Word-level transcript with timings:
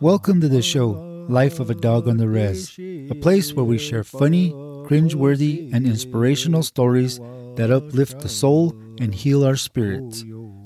Welcome 0.00 0.40
to 0.40 0.48
the 0.48 0.62
show, 0.62 1.26
Life 1.28 1.60
of 1.60 1.68
a 1.68 1.74
Dog 1.74 2.08
on 2.08 2.16
the 2.16 2.28
Rez, 2.28 2.74
a 2.78 3.14
place 3.20 3.52
where 3.52 3.66
we 3.66 3.76
share 3.76 4.04
funny, 4.04 4.50
cringeworthy, 4.50 5.70
and 5.74 5.86
inspirational 5.86 6.62
stories 6.62 7.18
that 7.56 7.70
uplift 7.70 8.20
the 8.20 8.30
soul 8.30 8.74
and 8.98 9.14
heal 9.14 9.44
our 9.44 9.56
spirits. 9.56 10.24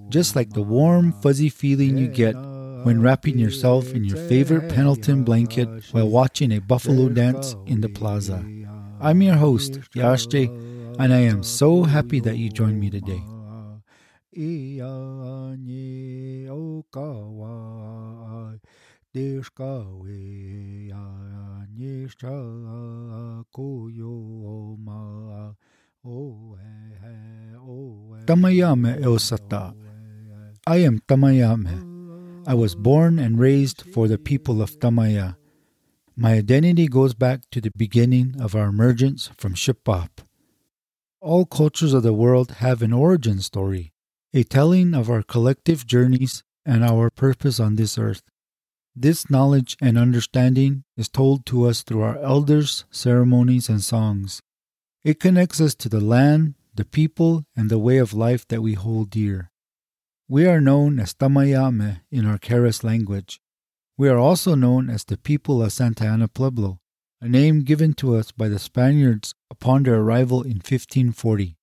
Just 0.09 0.37
like 0.37 0.51
the 0.51 0.63
warm, 0.63 1.13
fuzzy 1.21 1.49
feeling 1.49 1.99
you 1.99 2.07
get 2.07 2.37
when 2.85 3.01
wrapping 3.01 3.39
yourself 3.39 3.93
in 3.93 4.05
your 4.05 4.17
favorite 4.29 4.69
Pendleton 4.69 5.25
blanket 5.25 5.69
while 5.93 6.09
watching 6.09 6.53
a 6.53 6.61
buffalo 6.61 7.09
dance 7.09 7.57
in 7.67 7.81
the 7.81 7.89
plaza. 7.89 8.45
I'm 9.01 9.23
your 9.23 9.35
host, 9.37 9.81
Yashje, 9.97 10.49
and 10.99 11.13
I 11.13 11.21
am 11.21 11.43
so 11.43 11.83
happy 11.83 12.21
that 12.21 12.37
you 12.37 12.51
joined 12.51 12.79
me 12.79 12.91
today. 12.91 13.23
Tamayame 28.27 29.01
Eosata. 29.01 29.75
I 30.67 30.79
am 30.79 30.99
Tamayame. 31.01 31.94
I 32.47 32.53
was 32.53 32.75
born 32.75 33.19
and 33.19 33.39
raised 33.39 33.83
for 33.83 34.07
the 34.07 34.19
people 34.19 34.61
of 34.61 34.79
Tamaya. 34.79 35.37
My 36.15 36.35
identity 36.35 36.89
goes 36.89 37.15
back 37.15 37.41
to 37.51 37.61
the 37.61 37.71
beginning 37.75 38.37
of 38.39 38.55
our 38.55 38.67
emergence 38.67 39.31
from 39.39 39.55
Shipap. 39.55 40.21
All 41.23 41.47
cultures 41.47 41.95
of 41.95 42.03
the 42.03 42.13
world 42.13 42.53
have 42.59 42.83
an 42.83 42.93
origin 42.93 43.41
story, 43.41 43.93
a 44.35 44.43
telling 44.45 44.93
of 44.93 45.09
our 45.09 45.23
collective 45.23 45.87
journeys 45.87 46.45
and 46.67 46.85
our 46.85 47.09
purpose 47.09 47.59
on 47.59 47.77
this 47.77 47.97
earth. 47.97 48.23
This 48.95 49.31
knowledge 49.31 49.79
and 49.81 49.97
understanding 49.97 50.85
is 50.99 51.09
told 51.09 51.47
to 51.47 51.65
us 51.65 51.83
through 51.83 52.03
our 52.03 52.19
elders, 52.19 52.85
ceremonies, 52.91 53.71
and 53.71 53.83
songs. 53.83 54.43
It 55.03 55.19
connects 55.19 55.63
us 55.63 55.75
to 55.77 55.89
the 55.89 56.01
land, 56.01 56.57
the 56.75 56.85
people, 56.85 57.47
and 57.57 57.71
the 57.71 57.79
way 57.79 57.97
of 57.97 58.13
life 58.13 58.47
that 58.49 58.61
we 58.61 58.75
hold 58.75 59.09
dear. 59.11 59.51
We 60.35 60.47
are 60.47 60.61
known 60.61 60.99
as 60.99 61.15
Tamayame 61.15 62.01
in 62.11 62.27
our 62.27 62.39
Keres 62.39 62.83
language. 62.83 63.41
We 63.97 64.09
are 64.09 64.19
also 64.19 64.57
known 64.57 64.91
as 64.91 65.05
the 65.05 65.17
people 65.17 65.63
of 65.63 65.73
Santa 65.73 66.07
Ana 66.07 66.27
Pueblo, 66.27 66.81
a 67.21 67.29
name 67.29 67.63
given 67.63 67.95
to 67.95 68.17
us 68.17 68.33
by 68.33 68.49
the 68.49 68.59
Spaniards 68.59 69.37
upon 69.49 69.85
their 69.85 70.01
arrival 70.01 70.43
in 70.43 70.57
1540. 70.57 71.57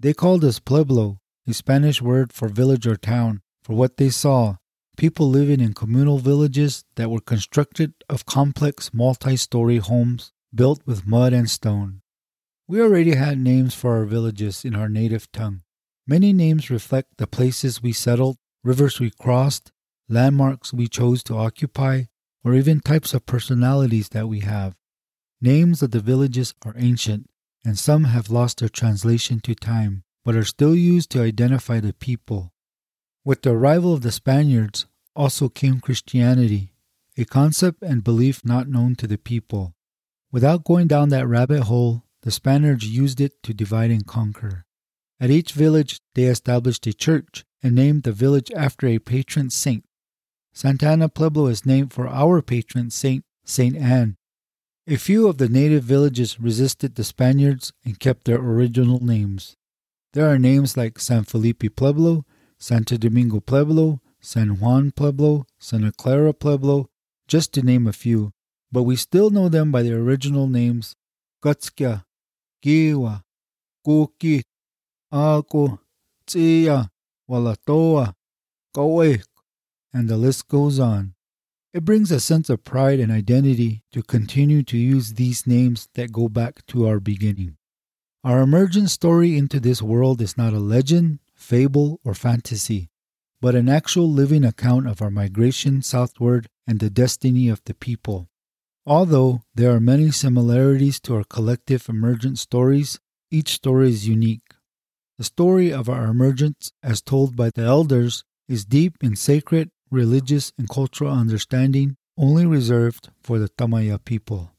They 0.00 0.14
called 0.14 0.42
us 0.42 0.58
Pueblo, 0.58 1.20
a 1.46 1.54
Spanish 1.54 2.02
word 2.02 2.32
for 2.32 2.48
village 2.48 2.88
or 2.88 2.96
town, 2.96 3.40
for 3.62 3.76
what 3.76 3.98
they 3.98 4.10
saw 4.10 4.56
people 4.96 5.28
living 5.28 5.60
in 5.60 5.72
communal 5.72 6.18
villages 6.18 6.84
that 6.96 7.12
were 7.12 7.20
constructed 7.20 7.94
of 8.08 8.26
complex 8.26 8.92
multi 8.92 9.36
story 9.36 9.76
homes 9.76 10.32
built 10.52 10.84
with 10.84 11.06
mud 11.06 11.32
and 11.32 11.48
stone. 11.48 12.00
We 12.66 12.82
already 12.82 13.14
had 13.14 13.38
names 13.38 13.76
for 13.76 13.96
our 13.96 14.06
villages 14.06 14.64
in 14.64 14.74
our 14.74 14.88
native 14.88 15.30
tongue. 15.30 15.62
Many 16.10 16.32
names 16.32 16.70
reflect 16.70 17.18
the 17.18 17.26
places 17.26 17.82
we 17.82 17.92
settled, 17.92 18.38
rivers 18.64 18.98
we 18.98 19.10
crossed, 19.10 19.72
landmarks 20.08 20.72
we 20.72 20.88
chose 20.88 21.22
to 21.24 21.36
occupy, 21.36 22.04
or 22.42 22.54
even 22.54 22.80
types 22.80 23.12
of 23.12 23.26
personalities 23.26 24.08
that 24.08 24.26
we 24.26 24.40
have. 24.40 24.74
Names 25.42 25.82
of 25.82 25.90
the 25.90 26.00
villages 26.00 26.54
are 26.64 26.74
ancient, 26.78 27.28
and 27.62 27.78
some 27.78 28.04
have 28.04 28.30
lost 28.30 28.60
their 28.60 28.70
translation 28.70 29.38
to 29.40 29.54
time, 29.54 30.02
but 30.24 30.34
are 30.34 30.44
still 30.44 30.74
used 30.74 31.10
to 31.10 31.20
identify 31.22 31.78
the 31.78 31.92
people. 31.92 32.54
With 33.22 33.42
the 33.42 33.50
arrival 33.50 33.92
of 33.92 34.00
the 34.00 34.10
Spaniards 34.10 34.86
also 35.14 35.50
came 35.50 35.78
Christianity, 35.78 36.72
a 37.18 37.26
concept 37.26 37.82
and 37.82 38.02
belief 38.02 38.46
not 38.46 38.66
known 38.66 38.94
to 38.94 39.06
the 39.06 39.18
people. 39.18 39.74
Without 40.32 40.64
going 40.64 40.86
down 40.86 41.10
that 41.10 41.26
rabbit 41.26 41.64
hole, 41.64 42.04
the 42.22 42.30
Spaniards 42.30 42.86
used 42.86 43.20
it 43.20 43.42
to 43.42 43.52
divide 43.52 43.90
and 43.90 44.06
conquer. 44.06 44.64
At 45.20 45.30
each 45.30 45.52
village, 45.52 46.00
they 46.14 46.24
established 46.24 46.86
a 46.86 46.92
church 46.92 47.44
and 47.62 47.74
named 47.74 48.04
the 48.04 48.12
village 48.12 48.50
after 48.54 48.86
a 48.86 48.98
patron 48.98 49.50
saint. 49.50 49.84
Santa 50.52 50.88
Ana 50.88 51.08
Pueblo 51.08 51.46
is 51.46 51.66
named 51.66 51.92
for 51.92 52.08
our 52.08 52.40
patron 52.42 52.90
saint, 52.90 53.24
Saint 53.44 53.76
Anne. 53.76 54.16
A 54.86 54.96
few 54.96 55.28
of 55.28 55.38
the 55.38 55.48
native 55.48 55.84
villages 55.84 56.40
resisted 56.40 56.94
the 56.94 57.04
Spaniards 57.04 57.72
and 57.84 57.98
kept 57.98 58.24
their 58.24 58.38
original 58.38 59.04
names. 59.04 59.56
There 60.12 60.28
are 60.28 60.38
names 60.38 60.76
like 60.76 60.98
San 60.98 61.24
Felipe 61.24 61.76
Pueblo, 61.76 62.24
Santo 62.58 62.96
Domingo 62.96 63.40
Pueblo, 63.40 64.00
San 64.20 64.58
Juan 64.58 64.90
Pueblo, 64.92 65.46
Santa 65.58 65.92
Clara 65.92 66.32
Pueblo, 66.32 66.88
just 67.26 67.52
to 67.54 67.62
name 67.62 67.86
a 67.86 67.92
few, 67.92 68.32
but 68.72 68.82
we 68.84 68.96
still 68.96 69.30
know 69.30 69.48
them 69.48 69.70
by 69.70 69.82
their 69.82 69.98
original 69.98 70.48
names 70.48 70.94
Gutskia, 71.42 72.04
Giwa, 72.64 73.22
Kukit, 73.86 74.42
Ako, 75.10 75.80
Tia, 76.26 76.90
Walatoa, 77.28 78.14
Kawek, 78.74 79.24
and 79.92 80.08
the 80.08 80.16
list 80.16 80.48
goes 80.48 80.78
on. 80.78 81.14
It 81.72 81.84
brings 81.84 82.10
a 82.10 82.20
sense 82.20 82.50
of 82.50 82.64
pride 82.64 83.00
and 83.00 83.12
identity 83.12 83.84
to 83.92 84.02
continue 84.02 84.62
to 84.64 84.76
use 84.76 85.14
these 85.14 85.46
names 85.46 85.88
that 85.94 86.12
go 86.12 86.28
back 86.28 86.66
to 86.66 86.86
our 86.86 87.00
beginning. 87.00 87.56
Our 88.24 88.42
emergence 88.42 88.92
story 88.92 89.36
into 89.38 89.60
this 89.60 89.80
world 89.80 90.20
is 90.20 90.36
not 90.36 90.52
a 90.52 90.58
legend, 90.58 91.20
fable, 91.34 92.00
or 92.04 92.14
fantasy, 92.14 92.90
but 93.40 93.54
an 93.54 93.68
actual 93.68 94.10
living 94.10 94.44
account 94.44 94.88
of 94.88 95.00
our 95.00 95.10
migration 95.10 95.82
southward 95.82 96.48
and 96.66 96.80
the 96.80 96.90
destiny 96.90 97.48
of 97.48 97.62
the 97.64 97.74
people. 97.74 98.28
Although 98.84 99.42
there 99.54 99.70
are 99.70 99.80
many 99.80 100.10
similarities 100.10 100.98
to 101.00 101.14
our 101.16 101.24
collective 101.24 101.88
emergent 101.88 102.38
stories, 102.38 102.98
each 103.30 103.52
story 103.54 103.90
is 103.90 104.08
unique. 104.08 104.47
The 105.18 105.24
story 105.24 105.72
of 105.72 105.88
our 105.88 106.04
emergence, 106.04 106.70
as 106.80 107.02
told 107.02 107.34
by 107.34 107.50
the 107.50 107.62
elders, 107.62 108.22
is 108.46 108.64
deep 108.64 108.96
in 109.02 109.16
sacred, 109.16 109.68
religious, 109.90 110.52
and 110.56 110.68
cultural 110.68 111.12
understanding 111.12 111.96
only 112.16 112.46
reserved 112.46 113.10
for 113.20 113.40
the 113.40 113.48
Tamaya 113.48 113.98
people. 114.04 114.52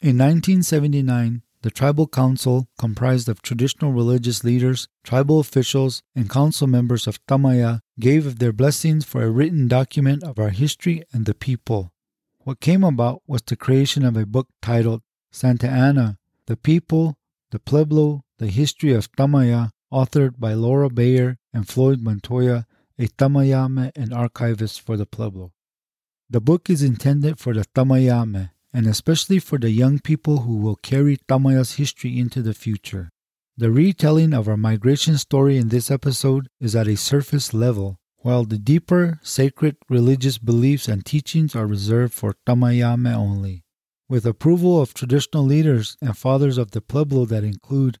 In 0.00 0.16
1979, 0.16 1.42
the 1.60 1.70
tribal 1.70 2.06
council, 2.06 2.66
comprised 2.78 3.28
of 3.28 3.42
traditional 3.42 3.92
religious 3.92 4.42
leaders, 4.42 4.88
tribal 5.04 5.38
officials, 5.38 6.02
and 6.14 6.30
council 6.30 6.66
members 6.66 7.06
of 7.06 7.20
Tamaya, 7.26 7.80
gave 7.98 8.38
their 8.38 8.54
blessings 8.54 9.04
for 9.04 9.22
a 9.22 9.30
written 9.30 9.68
document 9.68 10.24
of 10.24 10.38
our 10.38 10.48
history 10.48 11.02
and 11.12 11.26
the 11.26 11.34
people. 11.34 11.92
What 12.38 12.60
came 12.60 12.82
about 12.82 13.20
was 13.26 13.42
the 13.42 13.54
creation 13.54 14.06
of 14.06 14.16
a 14.16 14.24
book 14.24 14.48
titled 14.62 15.02
Santa 15.30 15.68
Ana, 15.68 16.16
The 16.46 16.56
People, 16.56 17.18
the 17.50 17.58
Pueblo, 17.58 18.24
the 18.38 18.46
History 18.46 18.94
of 18.94 19.12
Tamaya, 19.12 19.72
authored 19.92 20.38
by 20.38 20.54
Laura 20.54 20.88
Bayer 20.88 21.38
and 21.52 21.68
Floyd 21.68 22.00
Montoya, 22.00 22.66
a 22.98 23.08
Tamayame 23.08 23.92
and 23.96 24.12
archivist 24.12 24.80
for 24.80 24.96
the 24.96 25.06
Pueblo. 25.06 25.52
The 26.28 26.40
book 26.40 26.70
is 26.70 26.82
intended 26.82 27.38
for 27.38 27.54
the 27.54 27.64
Tamayame 27.74 28.50
and 28.72 28.86
especially 28.86 29.38
for 29.38 29.58
the 29.58 29.70
young 29.70 29.98
people 29.98 30.38
who 30.38 30.56
will 30.56 30.76
carry 30.76 31.16
Tamaya's 31.16 31.74
history 31.74 32.18
into 32.18 32.42
the 32.42 32.54
future. 32.54 33.10
The 33.56 33.70
retelling 33.70 34.32
of 34.32 34.48
our 34.48 34.56
migration 34.56 35.18
story 35.18 35.56
in 35.56 35.68
this 35.68 35.90
episode 35.90 36.48
is 36.60 36.76
at 36.76 36.88
a 36.88 36.96
surface 36.96 37.52
level, 37.52 37.96
while 38.18 38.44
the 38.44 38.58
deeper, 38.58 39.18
sacred 39.22 39.76
religious 39.88 40.38
beliefs 40.38 40.88
and 40.88 41.04
teachings 41.04 41.56
are 41.56 41.66
reserved 41.66 42.14
for 42.14 42.36
Tamayame 42.46 43.12
only. 43.12 43.64
With 44.08 44.26
approval 44.26 44.80
of 44.80 44.94
traditional 44.94 45.44
leaders 45.44 45.96
and 46.00 46.16
fathers 46.16 46.58
of 46.58 46.70
the 46.70 46.80
Pueblo 46.80 47.24
that 47.26 47.44
include 47.44 47.98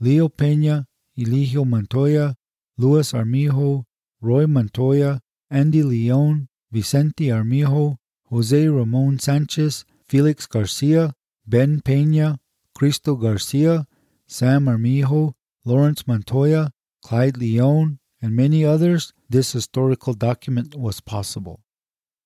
Leo 0.00 0.28
Peña, 0.28 0.86
Eligio 1.18 1.66
Montoya, 1.66 2.36
Luis 2.76 3.12
Armijo, 3.12 3.84
Roy 4.20 4.46
Montoya, 4.46 5.20
Andy 5.50 5.82
Leon, 5.82 6.48
Vicente 6.70 7.32
Armijo, 7.32 7.96
Jose 8.26 8.68
Ramon 8.68 9.18
Sanchez, 9.18 9.84
Felix 10.06 10.46
Garcia, 10.46 11.14
Ben 11.46 11.80
Peña, 11.80 12.38
Cristo 12.74 13.16
Garcia, 13.16 13.86
Sam 14.26 14.68
Armijo, 14.68 15.34
Lawrence 15.64 16.06
Montoya, 16.06 16.70
Clyde 17.02 17.36
Leon, 17.36 17.98
and 18.22 18.36
many 18.36 18.64
others, 18.64 19.12
this 19.28 19.52
historical 19.52 20.14
document 20.14 20.76
was 20.76 21.00
possible. 21.00 21.60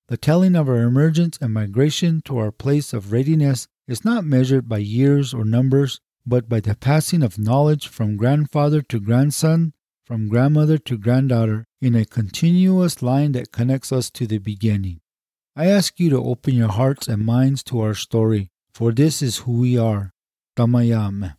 The 0.09 0.17
telling 0.17 0.55
of 0.55 0.69
our 0.69 0.83
emergence 0.83 1.39
and 1.41 1.55
migration 1.55 2.21
to 2.27 2.37
our 2.39 2.51
place 2.51 2.93
of 2.93 3.13
readiness 3.13 3.69
is 3.89 4.05
not 4.05 4.25
measured 4.25 4.69
by 4.69 4.79
years 4.79 5.33
or 5.33 5.45
numbers, 5.45 6.01
but 6.27 6.49
by 6.49 6.61
the 6.61 6.75
passing 6.75 7.23
of 7.23 7.39
knowledge 7.39 7.89
from 7.89 8.17
grandfather 8.17 8.83
to 8.83 9.01
grandson, 9.01 9.73
from 10.05 10.29
grandmother 10.29 10.79
to 10.79 10.99
granddaughter, 10.99 11.65
in 11.81 11.95
a 11.95 12.05
continuous 12.05 13.03
line 13.03 13.33
that 13.33 13.53
connects 13.53 13.93
us 13.93 14.11
to 14.11 14.27
the 14.27 14.39
beginning. 14.39 15.01
I 15.57 15.67
ask 15.67 15.99
you 16.01 16.11
to 16.11 16.25
open 16.25 16.55
your 16.55 16.69
hearts 16.69 17.09
and 17.09 17.25
minds 17.25 17.63
to 17.65 17.81
our 17.81 17.95
story, 17.95 18.51
for 18.73 18.93
this 18.93 19.21
is 19.21 19.39
who 19.39 19.53
we 19.53 19.77
are. 19.77 20.13
Tamayame. 20.57 21.37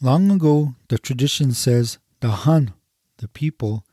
Long 0.00 0.30
ago, 0.30 0.74
the 0.88 0.98
tradition 0.98 1.52
says 1.52 1.98
the 2.20 2.30
Han, 2.30 2.74
the 3.18 3.28
people, 3.28 3.84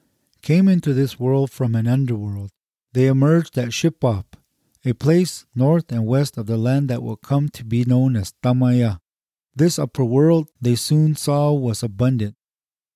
came 0.41 0.67
into 0.67 0.93
this 0.93 1.19
world 1.19 1.51
from 1.51 1.75
an 1.75 1.87
underworld. 1.87 2.51
They 2.93 3.07
emerged 3.07 3.57
at 3.57 3.69
Shipap, 3.69 4.25
a 4.83 4.93
place 4.93 5.45
north 5.53 5.91
and 5.91 6.07
west 6.07 6.37
of 6.37 6.47
the 6.47 6.57
land 6.57 6.89
that 6.89 7.03
would 7.03 7.21
come 7.21 7.49
to 7.49 7.63
be 7.63 7.85
known 7.85 8.15
as 8.15 8.33
Tamaya. 8.41 8.99
This 9.55 9.79
upper 9.79 10.05
world 10.05 10.49
they 10.61 10.75
soon 10.75 11.15
saw 11.15 11.53
was 11.53 11.83
abundant. 11.83 12.35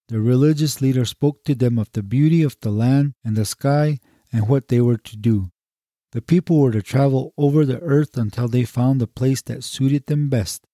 The 0.10 0.20
religious 0.20 0.82
leader 0.82 1.06
spoke 1.06 1.44
to 1.46 1.56
them 1.56 1.80
of 1.80 1.92
the 1.94 2.04
beauty 2.04 2.44
of 2.44 2.58
the 2.62 2.72
land 2.72 3.14
and 3.24 3.36
the 3.36 3.46
sky 3.46 4.00
and 4.32 4.48
what 4.48 4.68
they 4.68 4.82
were 4.82 4.98
to 4.98 5.18
do. 5.18 5.50
The 6.12 6.22
people 6.22 6.60
were 6.60 6.72
to 6.72 6.82
travel 6.82 7.34
over 7.38 7.66
the 7.66 7.80
earth 7.80 8.18
until 8.18 8.48
they 8.48 8.66
found 8.66 9.02
the 9.02 9.08
place 9.08 9.42
that 9.44 9.64
suited 9.64 10.06
them 10.06 10.30
best. 10.30 10.68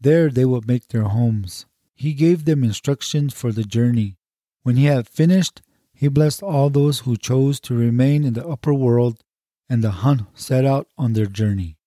There 0.00 0.30
they 0.30 0.44
would 0.44 0.66
make 0.66 0.88
their 0.88 1.04
homes. 1.04 1.66
He 1.94 2.14
gave 2.14 2.44
them 2.44 2.64
instructions 2.64 3.34
for 3.34 3.52
the 3.52 3.64
journey. 3.64 4.16
When 4.62 4.76
he 4.76 4.86
had 4.86 5.08
finished, 5.08 5.62
he 5.92 6.08
blessed 6.08 6.42
all 6.42 6.70
those 6.70 7.00
who 7.00 7.16
chose 7.16 7.60
to 7.60 7.74
remain 7.74 8.24
in 8.24 8.34
the 8.34 8.46
upper 8.46 8.74
world, 8.74 9.22
and 9.68 9.82
the 9.82 9.90
Han 10.02 10.26
set 10.34 10.64
out 10.64 10.88
on 10.96 11.12
their 11.14 11.26
journey. 11.26 11.78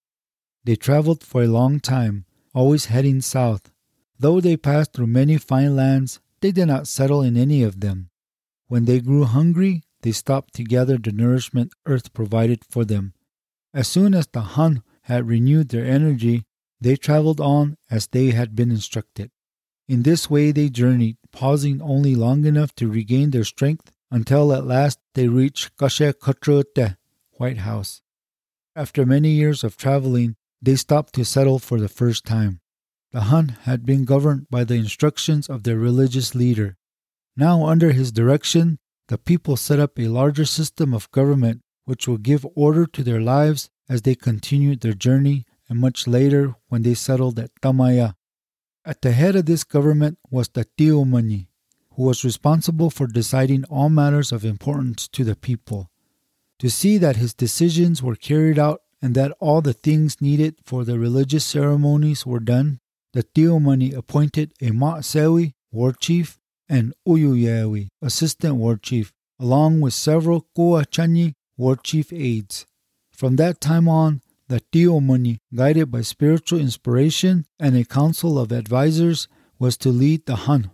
They 0.63 0.75
traveled 0.75 1.24
for 1.24 1.44
a 1.44 1.48
long 1.48 1.80
time, 1.80 2.25
always 2.54 2.86
heading 2.86 3.22
south. 3.22 3.72
Though 4.19 4.42
they 4.42 4.57
passed 4.57 4.94
through 4.94 5.07
many 5.07 5.38
fine 5.38 5.75
lands, 5.75 6.19
they 6.42 6.51
did 6.51 6.68
not 6.68 6.88
settle 6.88 7.22
in 7.22 7.38
any 7.38 7.63
of 7.63 7.80
them. 7.80 8.10
When 8.68 8.86
they 8.86 9.00
grew 9.00 9.24
hungry, 9.24 9.84
they 10.01 10.12
stopped 10.12 10.54
to 10.56 10.63
gather 10.63 10.98
the 10.98 11.12
nourishment 11.12 11.74
earth 11.86 12.13
provided 12.13 12.63
for 12.69 12.86
them. 12.86 13.13
As 13.74 13.88
soon 13.88 14.13
as 14.13 14.28
the 14.28 14.42
Hun 14.42 14.84
had 15.04 15.28
renewed 15.28 15.69
their 15.69 15.86
energy, 15.86 16.46
they 16.81 16.96
traveled 16.96 17.42
on 17.42 17.78
as 17.90 18.07
they 18.07 18.31
had 18.31 18.56
been 18.56 18.72
instructed. 18.72 19.31
In 19.88 20.04
this 20.04 20.30
way 20.30 20.51
they 20.51 20.69
journeyed, 20.69 21.18
pausing 21.31 21.81
only 21.81 22.16
long 22.16 22.46
enough 22.46 22.74
to 22.75 22.88
regain 22.88 23.31
their 23.31 23.44
strength 23.44 23.92
until 24.12 24.54
at 24.54 24.66
last 24.66 25.00
they 25.16 25.28
reached 25.28 25.75
Kashe 25.78 26.13
Katrote, 26.13 26.96
White 27.31 27.60
House. 27.60 28.01
After 28.75 29.06
many 29.06 29.30
years 29.31 29.63
of 29.63 29.78
traveling, 29.78 30.36
they 30.61 30.75
stopped 30.75 31.13
to 31.13 31.25
settle 31.25 31.59
for 31.59 31.79
the 31.79 31.89
first 31.89 32.25
time. 32.25 32.59
The 33.11 33.21
Han 33.21 33.57
had 33.63 33.85
been 33.85 34.06
governed 34.06 34.47
by 34.50 34.63
the 34.63 34.75
instructions 34.75 35.47
of 35.47 35.63
their 35.63 35.77
religious 35.77 36.35
leader. 36.35 36.77
Now, 37.35 37.65
under 37.65 37.91
his 37.91 38.11
direction, 38.11 38.77
the 39.07 39.17
people 39.17 39.57
set 39.57 39.79
up 39.79 39.97
a 39.97 40.07
larger 40.07 40.45
system 40.45 40.94
of 40.94 41.09
government 41.11 41.61
which 41.85 42.07
will 42.07 42.19
give 42.19 42.45
order 42.56 42.85
to 42.85 43.03
their 43.03 43.19
lives 43.19 43.69
as 43.88 44.03
they 44.03 44.13
continued 44.13 44.81
their 44.81 44.94
journey 44.94 45.45
and 45.67 45.79
much 45.79 46.07
later 46.07 46.56
when 46.67 46.83
they 46.83 46.94
settled 46.94 47.39
at 47.39 47.50
Tamaya. 47.62 48.15
At 48.85 49.01
the 49.01 49.12
head 49.12 49.35
of 49.35 49.45
this 49.45 49.63
government 49.63 50.19
was 50.29 50.50
the 50.50 50.65
Tiomani, 50.77 51.47
who 51.94 52.03
was 52.03 52.23
responsible 52.23 52.89
for 52.89 53.07
deciding 53.07 53.63
all 53.65 53.89
matters 53.89 54.31
of 54.31 54.45
importance 54.45 55.07
to 55.09 55.23
the 55.23 55.35
people. 55.35 55.89
To 56.59 56.69
see 56.69 56.97
that 56.97 57.15
his 57.15 57.33
decisions 57.33 58.03
were 58.03 58.15
carried 58.15 58.59
out 58.59 58.81
and 59.01 59.16
that 59.16 59.31
all 59.40 59.62
the 59.62 59.74
things 59.74 60.22
needed 60.22 60.56
for 60.63 60.84
the 60.84 61.00
religious 61.00 61.46
ceremonies 61.46 62.25
were 62.25 62.40
done, 62.40 62.80
the 63.13 63.24
Tiomani 63.24 63.96
appointed 63.96 64.54
a 64.62 64.69
Matsewi, 64.69 65.54
war 65.72 65.94
chief, 65.94 66.40
and 66.68 66.94
Uyuyewi, 67.07 67.88
assistant 68.01 68.56
war 68.56 68.78
chief, 68.78 69.12
along 69.40 69.81
with 69.81 69.94
several 69.94 70.46
Kuachani 70.56 71.34
war 71.57 71.75
chief 71.75 72.13
aides. 72.13 72.66
From 73.12 73.36
that 73.38 73.60
time 73.60 73.88
on, 73.88 74.22
the 74.48 74.62
Tiomani, 74.72 75.40
guided 75.54 75.92
by 75.92 76.01
spiritual 76.01 76.60
inspiration 76.60 77.46
and 77.60 77.75
a 77.75 77.86
council 77.86 78.38
of 78.38 78.51
advisors, 78.51 79.28
was 79.57 79.78
to 79.78 79.90
lead 79.90 80.25
the 80.25 80.36
Han. 80.48 80.72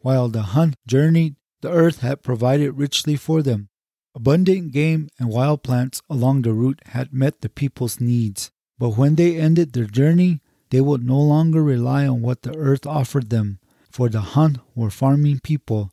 While 0.00 0.28
the 0.28 0.42
Han 0.42 0.74
journeyed, 0.86 1.36
the 1.60 1.70
earth 1.70 2.00
had 2.00 2.22
provided 2.22 2.72
richly 2.72 3.16
for 3.16 3.42
them. 3.42 3.68
Abundant 4.14 4.72
game 4.72 5.08
and 5.18 5.30
wild 5.30 5.62
plants 5.62 6.02
along 6.10 6.42
the 6.42 6.52
route 6.52 6.80
had 6.86 7.14
met 7.14 7.40
the 7.40 7.48
people's 7.48 8.00
needs. 8.00 8.50
But 8.78 8.96
when 8.98 9.14
they 9.14 9.38
ended 9.38 9.72
their 9.72 9.86
journey, 9.86 10.40
they 10.70 10.80
would 10.80 11.04
no 11.04 11.20
longer 11.20 11.62
rely 11.62 12.06
on 12.06 12.20
what 12.20 12.42
the 12.42 12.54
earth 12.56 12.86
offered 12.86 13.30
them, 13.30 13.58
for 13.90 14.08
the 14.08 14.20
Han 14.20 14.60
were 14.74 14.90
farming 14.90 15.40
people. 15.40 15.90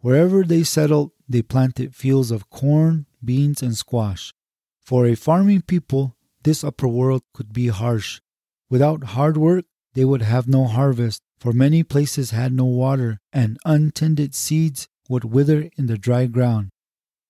Wherever 0.00 0.42
they 0.42 0.62
settled, 0.62 1.12
they 1.28 1.42
planted 1.42 1.94
fields 1.94 2.30
of 2.30 2.50
corn, 2.50 3.06
beans, 3.24 3.62
and 3.62 3.76
squash. 3.76 4.32
For 4.80 5.06
a 5.06 5.14
farming 5.14 5.62
people, 5.62 6.16
this 6.42 6.62
upper 6.62 6.88
world 6.88 7.22
could 7.34 7.52
be 7.52 7.68
harsh. 7.68 8.20
Without 8.70 9.14
hard 9.14 9.36
work, 9.36 9.64
they 9.94 10.04
would 10.04 10.22
have 10.22 10.46
no 10.46 10.66
harvest, 10.66 11.22
for 11.38 11.52
many 11.52 11.82
places 11.82 12.30
had 12.30 12.52
no 12.52 12.64
water, 12.64 13.18
and 13.32 13.58
untended 13.64 14.34
seeds 14.34 14.88
would 15.08 15.24
wither 15.24 15.70
in 15.76 15.86
the 15.86 15.98
dry 15.98 16.26
ground. 16.26 16.70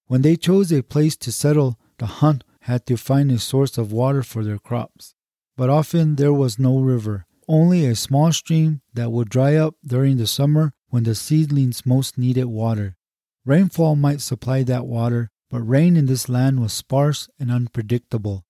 When 0.06 0.22
they 0.22 0.36
chose 0.36 0.72
a 0.72 0.82
place 0.82 1.16
to 1.16 1.32
settle, 1.32 1.78
the 1.98 2.06
hunt 2.06 2.44
had 2.60 2.86
to 2.86 2.96
find 2.96 3.30
a 3.30 3.38
source 3.38 3.76
of 3.76 3.92
water 3.92 4.22
for 4.22 4.44
their 4.44 4.58
crops. 4.58 5.14
But 5.56 5.70
often 5.70 6.16
there 6.16 6.32
was 6.32 6.58
no 6.58 6.78
river, 6.78 7.26
only 7.48 7.86
a 7.86 7.96
small 7.96 8.32
stream 8.32 8.82
that 8.94 9.10
would 9.10 9.28
dry 9.28 9.56
up 9.56 9.74
during 9.84 10.16
the 10.16 10.26
summer 10.26 10.72
when 10.90 11.04
the 11.04 11.14
seedlings 11.14 11.84
most 11.84 12.18
needed 12.18 12.46
water. 12.46 12.96
Rainfall 13.44 13.96
might 13.96 14.20
supply 14.20 14.62
that 14.64 14.86
water, 14.86 15.30
but 15.50 15.60
rain 15.60 15.96
in 15.96 16.06
this 16.06 16.28
land 16.28 16.60
was 16.60 16.72
sparse 16.72 17.28
and 17.38 17.50
unpredictable. 17.50 18.44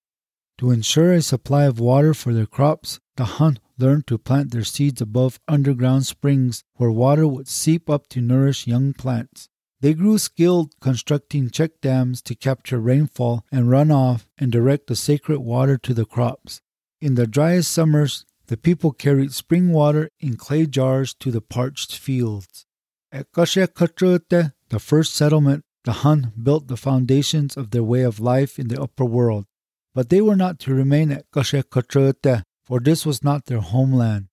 To 0.58 0.70
ensure 0.70 1.12
a 1.12 1.22
supply 1.22 1.64
of 1.64 1.78
water 1.78 2.14
for 2.14 2.32
their 2.32 2.46
crops, 2.46 2.98
the 3.16 3.24
Han 3.24 3.58
learned 3.78 4.06
to 4.06 4.18
plant 4.18 4.50
their 4.50 4.64
seeds 4.64 5.00
above 5.02 5.38
underground 5.46 6.06
springs 6.06 6.64
where 6.76 6.90
water 6.90 7.28
would 7.28 7.48
seep 7.48 7.90
up 7.90 8.08
to 8.08 8.20
nourish 8.20 8.66
young 8.66 8.94
plants. 8.94 9.48
They 9.80 9.92
grew 9.92 10.16
skilled 10.18 10.74
constructing 10.80 11.50
check 11.50 11.80
dams 11.82 12.22
to 12.22 12.34
capture 12.34 12.80
rainfall 12.80 13.44
and 13.52 13.66
runoff 13.66 14.26
and 14.38 14.50
direct 14.50 14.86
the 14.86 14.96
sacred 14.96 15.40
water 15.40 15.76
to 15.78 15.92
the 15.92 16.06
crops. 16.06 16.62
In 17.00 17.14
the 17.14 17.26
driest 17.26 17.70
summers, 17.70 18.24
the 18.46 18.56
people 18.56 18.92
carried 18.92 19.32
spring 19.32 19.72
water 19.72 20.10
in 20.18 20.36
clay 20.36 20.66
jars 20.66 21.14
to 21.20 21.30
the 21.30 21.42
parched 21.42 21.96
fields. 21.96 22.64
At 23.12 23.32
Kashekatrute, 23.32 24.52
the 24.68 24.78
first 24.78 25.14
settlement, 25.14 25.64
the 25.84 25.92
Han 25.92 26.32
built 26.42 26.68
the 26.68 26.76
foundations 26.76 27.56
of 27.56 27.70
their 27.70 27.82
way 27.82 28.02
of 28.02 28.18
life 28.18 28.58
in 28.58 28.68
the 28.68 28.80
upper 28.80 29.04
world. 29.04 29.46
But 29.94 30.08
they 30.08 30.20
were 30.20 30.36
not 30.36 30.58
to 30.60 30.74
remain 30.74 31.12
at 31.12 31.30
Kashekatrute, 31.30 32.42
for 32.64 32.80
this 32.80 33.04
was 33.04 33.22
not 33.22 33.46
their 33.46 33.60
homeland. 33.60 34.28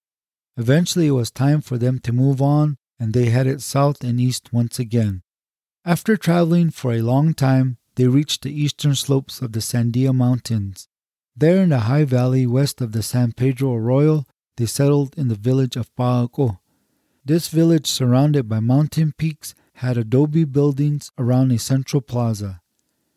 Eventually, 0.58 1.08
it 1.08 1.12
was 1.12 1.32
time 1.32 1.62
for 1.62 1.78
them 1.78 2.00
to 2.00 2.14
move 2.14 2.42
on, 2.42 2.78
and 3.00 3.14
they 3.14 3.30
headed 3.30 3.62
south 3.62 4.04
and 4.04 4.20
east 4.20 4.54
once 4.54 4.80
again. 4.80 5.23
After 5.86 6.16
traveling 6.16 6.70
for 6.70 6.94
a 6.94 7.02
long 7.02 7.34
time, 7.34 7.78
they 7.96 8.08
reached 8.08 8.44
the 8.44 8.54
eastern 8.54 8.96
slopes 8.96 9.42
of 9.42 9.52
the 9.52 9.60
Sandia 9.60 10.16
Mountains. 10.16 10.88
There 11.36 11.62
in 11.62 11.70
the 11.70 11.80
high 11.80 12.06
valley 12.06 12.48
west 12.48 12.80
of 12.80 12.94
the 12.94 13.04
San 13.04 13.34
Pedro 13.34 13.76
Arroyo, 13.76 14.26
they 14.56 14.66
settled 14.66 15.14
in 15.18 15.28
the 15.28 15.36
village 15.36 15.76
of 15.76 15.94
Pa'ako. 15.96 16.60
This 17.26 17.50
village, 17.50 17.88
surrounded 17.88 18.48
by 18.48 18.62
mountain 18.62 19.14
peaks, 19.18 19.56
had 19.76 19.98
adobe 19.98 20.46
buildings 20.46 21.12
around 21.18 21.52
a 21.52 21.60
central 21.60 22.02
plaza. 22.02 22.62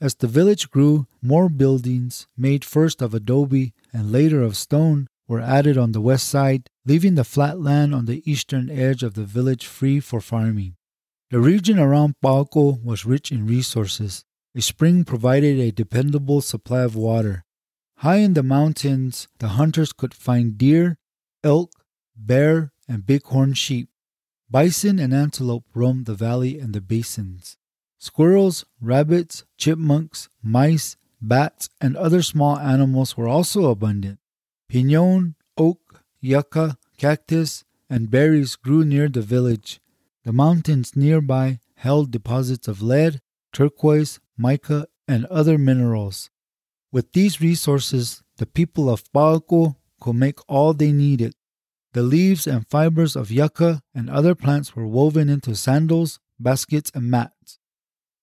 As 0.01 0.17
the 0.17 0.27
village 0.27 0.69
grew, 0.69 1.07
more 1.23 1.49
buildings, 1.49 2.27
made 2.37 2.65
first 2.65 3.01
of 3.01 3.15
adobe 3.15 3.75
and 3.93 4.11
later 4.11 4.43
of 4.43 4.57
stone, 4.57 5.07
were 5.29 5.41
added 5.41 5.79
on 5.79 5.93
the 5.93 6.01
west 6.01 6.29
side, 6.29 6.69
leaving 6.85 7.15
the 7.15 7.25
flat 7.25 7.61
land 7.61 7.95
on 7.95 8.07
the 8.07 8.29
eastern 8.29 8.71
edge 8.71 9.05
of 9.05 9.15
the 9.15 9.25
village 9.25 9.67
free 9.67 10.01
for 10.01 10.21
farming. 10.21 10.76
The 11.29 11.41
region 11.41 11.81
around 11.81 12.15
Pa'ako 12.23 12.85
was 12.85 13.05
rich 13.05 13.33
in 13.33 13.49
resources. 13.49 14.25
A 14.55 14.63
spring 14.63 15.05
provided 15.05 15.59
a 15.59 15.73
dependable 15.73 16.41
supply 16.41 16.83
of 16.83 16.95
water. 16.95 17.45
High 17.97 18.19
in 18.19 18.35
the 18.35 18.45
mountains, 18.45 19.27
the 19.41 19.49
hunters 19.49 19.93
could 19.93 20.15
find 20.15 20.57
deer, 20.57 20.99
elk, 21.43 21.73
bear, 22.15 22.71
and 22.87 23.05
bighorn 23.05 23.55
sheep. 23.55 23.89
Bison 24.49 25.01
and 25.01 25.13
antelope 25.13 25.65
roamed 25.75 26.07
the 26.07 26.15
valley 26.15 26.61
and 26.61 26.73
the 26.73 26.81
basins. 26.81 27.57
Squirrels, 27.99 28.65
rabbits, 28.81 29.45
chipmunks, 29.59 30.29
mice, 30.45 30.97
bats, 31.21 31.69
and 31.81 31.97
other 31.97 32.23
small 32.23 32.57
animals 32.57 33.17
were 33.17 33.27
also 33.27 33.71
abundant. 33.71 34.21
Pinon, 34.69 35.35
oak, 35.57 36.05
yucca, 36.21 36.79
cactus, 36.99 37.65
and 37.91 38.13
berries 38.13 38.55
grew 38.55 38.85
near 38.85 39.09
the 39.09 39.23
village. 39.23 39.81
The 40.27 40.33
mountains 40.33 40.97
nearby 40.97 41.61
held 41.77 42.11
deposits 42.11 42.67
of 42.67 42.83
lead, 42.83 43.21
turquoise, 43.53 44.19
mica, 44.37 44.89
and 45.07 45.25
other 45.27 45.57
minerals. 45.57 46.31
With 46.91 47.13
these 47.13 47.41
resources, 47.41 48.25
the 48.39 48.45
people 48.45 48.91
of 48.91 49.05
Pa'ako 49.13 49.77
could 50.01 50.17
make 50.17 50.41
all 50.49 50.75
they 50.75 50.91
needed. 50.91 51.37
The 51.93 52.03
leaves 52.03 52.49
and 52.49 52.67
fibers 52.67 53.15
of 53.15 53.31
yucca 53.31 53.83
and 53.95 54.11
other 54.11 54.35
plants 54.35 54.75
were 54.75 54.89
woven 54.89 55.29
into 55.29 55.55
sandals, 55.55 56.19
baskets, 56.41 56.91
and 56.93 57.09
mats. 57.09 57.61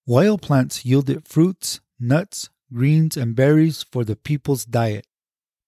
Wild 0.06 0.42
plants 0.42 0.84
yielded 0.84 1.26
fruits, 1.26 1.80
nuts, 1.98 2.50
greens, 2.74 3.16
and 3.16 3.34
berries 3.34 3.82
for 3.82 4.04
the 4.04 4.18
people's 4.18 4.66
diet. 4.66 5.08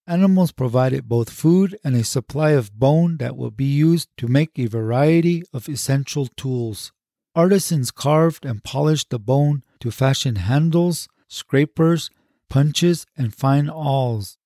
Animals 0.08 0.52
provided 0.52 1.10
both 1.10 1.32
food 1.32 1.78
and 1.84 1.96
a 1.96 2.04
supply 2.04 2.52
of 2.52 2.78
bone 2.78 3.18
that 3.18 3.36
would 3.36 3.58
be 3.58 3.66
used 3.66 4.10
to 4.18 4.28
make 4.28 4.52
a 4.60 4.68
variety 4.68 5.44
of 5.52 5.68
essential 5.68 6.28
tools. 6.28 6.92
Artisans 7.34 7.90
carved 7.90 8.46
and 8.46 8.64
polished 8.64 9.10
the 9.10 9.18
bone 9.18 9.64
to 9.80 9.90
fashion 9.90 10.36
handles, 10.36 11.08
scrapers, 11.28 12.12
punches, 12.50 13.08
and 13.18 13.34
fine 13.34 13.68
awls. 13.68 14.38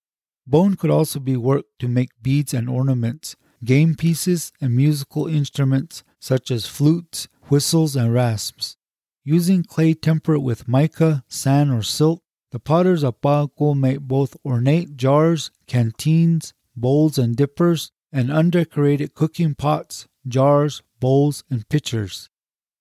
Bone 0.48 0.75
could 0.75 0.89
also 0.89 1.20
be 1.20 1.36
worked 1.36 1.78
to 1.80 1.89
make 1.89 2.10
beads 2.22 2.54
and 2.54 2.70
ornaments, 2.70 3.36
game 3.63 3.96
pieces, 3.96 4.54
and 4.62 4.74
musical 4.75 5.28
instruments 5.28 6.04
such 6.20 6.51
as 6.51 6.66
flutes, 6.66 7.28
whistles, 7.50 7.98
and 7.98 8.13
rasps. 8.13 8.78
Using 9.25 9.63
clay 9.63 9.94
tempered 9.94 10.42
with 10.42 10.70
mica, 10.70 11.24
sand, 11.28 11.72
or 11.72 11.84
silt, 11.84 12.24
the 12.51 12.60
potters 12.60 13.03
of 13.03 13.22
Pa'ako 13.22 13.77
made 13.77 14.08
both 14.08 14.36
ornate 14.46 14.96
jars, 14.96 15.51
canteens, 15.68 16.53
bowls, 16.75 17.18
and 17.18 17.36
dippers, 17.36 17.91
and 18.12 18.32
undecorated 18.32 19.13
cooking 19.13 19.56
pots, 19.56 20.08
jars, 20.27 20.82
bowls, 21.00 21.44
and 21.50 21.68
pitchers. 21.70 22.29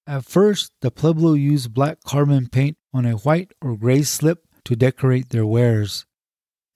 At 0.06 0.24
first, 0.24 0.72
the 0.80 0.90
Pueblo 0.90 1.34
used 1.34 1.74
black 1.74 2.02
carbon 2.02 2.48
paint 2.48 2.78
on 2.94 3.04
a 3.04 3.12
white 3.12 3.52
or 3.60 3.76
gray 3.76 4.02
slip 4.02 4.46
to 4.64 4.74
decorate 4.74 5.28
their 5.28 5.46
wares. 5.46 6.06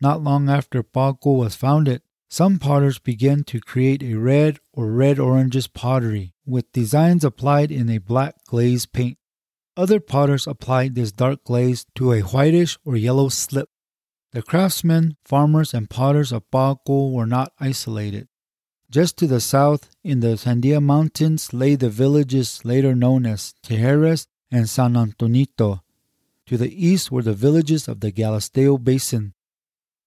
Not 0.00 0.22
long 0.22 0.50
after 0.50 0.82
Pa'ako 0.82 1.38
was 1.38 1.54
founded, 1.54 2.02
some 2.28 2.58
potters 2.58 2.98
began 2.98 3.44
to 3.44 3.60
create 3.60 4.02
a 4.02 4.14
red 4.14 4.58
or 4.72 4.90
red 4.90 5.18
oranges 5.18 5.66
pottery 5.66 6.34
with 6.46 6.72
designs 6.72 7.24
applied 7.24 7.70
in 7.70 7.88
a 7.88 7.98
black 7.98 8.36
glaze 8.46 8.86
paint. 8.86 9.18
Other 9.74 10.00
potters 10.00 10.46
applied 10.46 10.94
this 10.94 11.12
dark 11.12 11.44
glaze 11.44 11.86
to 11.94 12.12
a 12.12 12.20
whitish 12.20 12.78
or 12.84 12.96
yellow 12.96 13.30
slip. 13.30 13.70
The 14.32 14.42
craftsmen, 14.42 15.16
farmers, 15.24 15.72
and 15.72 15.88
potters 15.88 16.30
of 16.30 16.50
Pa'ako 16.50 17.12
were 17.12 17.26
not 17.26 17.52
isolated. 17.58 18.28
Just 18.90 19.16
to 19.18 19.26
the 19.26 19.40
south, 19.40 19.88
in 20.04 20.20
the 20.20 20.36
Sandia 20.36 20.82
Mountains, 20.82 21.54
lay 21.54 21.74
the 21.74 21.88
villages 21.88 22.60
later 22.62 22.94
known 22.94 23.24
as 23.24 23.54
Tijeras 23.62 24.26
and 24.50 24.68
San 24.68 24.92
Antonito. 24.92 25.80
To 26.46 26.58
the 26.58 26.86
east 26.86 27.10
were 27.10 27.22
the 27.22 27.32
villages 27.32 27.88
of 27.88 28.00
the 28.00 28.12
Galisteo 28.12 28.76
Basin. 28.76 29.32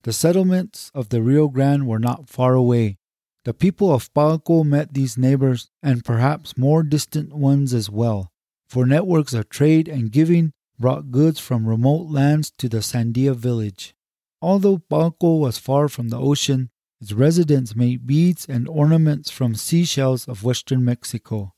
The 0.03 0.13
settlements 0.13 0.91
of 0.93 1.09
the 1.09 1.23
Rio 1.23 1.47
Grande 1.47 1.87
were 1.87 1.97
not 1.97 2.29
far 2.29 2.53
away. 2.53 2.99
The 3.43 3.55
people 3.55 3.91
of 3.91 4.13
Pa'ako 4.13 4.63
met 4.63 4.93
these 4.93 5.17
neighbors 5.17 5.71
and 5.81 6.05
perhaps 6.05 6.55
more 6.55 6.83
distant 6.83 7.33
ones 7.33 7.73
as 7.73 7.89
well, 7.89 8.31
for 8.75 8.85
networks 8.85 9.33
of 9.33 9.47
trade 9.47 9.87
and 9.87 10.11
giving 10.11 10.51
brought 10.77 11.09
goods 11.09 11.39
from 11.39 11.65
remote 11.65 12.09
lands 12.09 12.51
to 12.57 12.67
the 12.67 12.79
Sandia 12.79 13.33
village. 13.33 13.95
Although 14.41 14.79
Pa'ako 14.79 15.39
was 15.39 15.57
far 15.57 15.87
from 15.87 16.09
the 16.09 16.19
ocean, 16.19 16.69
its 16.99 17.13
residents 17.13 17.73
made 17.73 18.05
beads 18.05 18.45
and 18.49 18.67
ornaments 18.67 19.31
from 19.31 19.55
seashells 19.55 20.27
of 20.27 20.43
western 20.43 20.83
Mexico. 20.83 21.53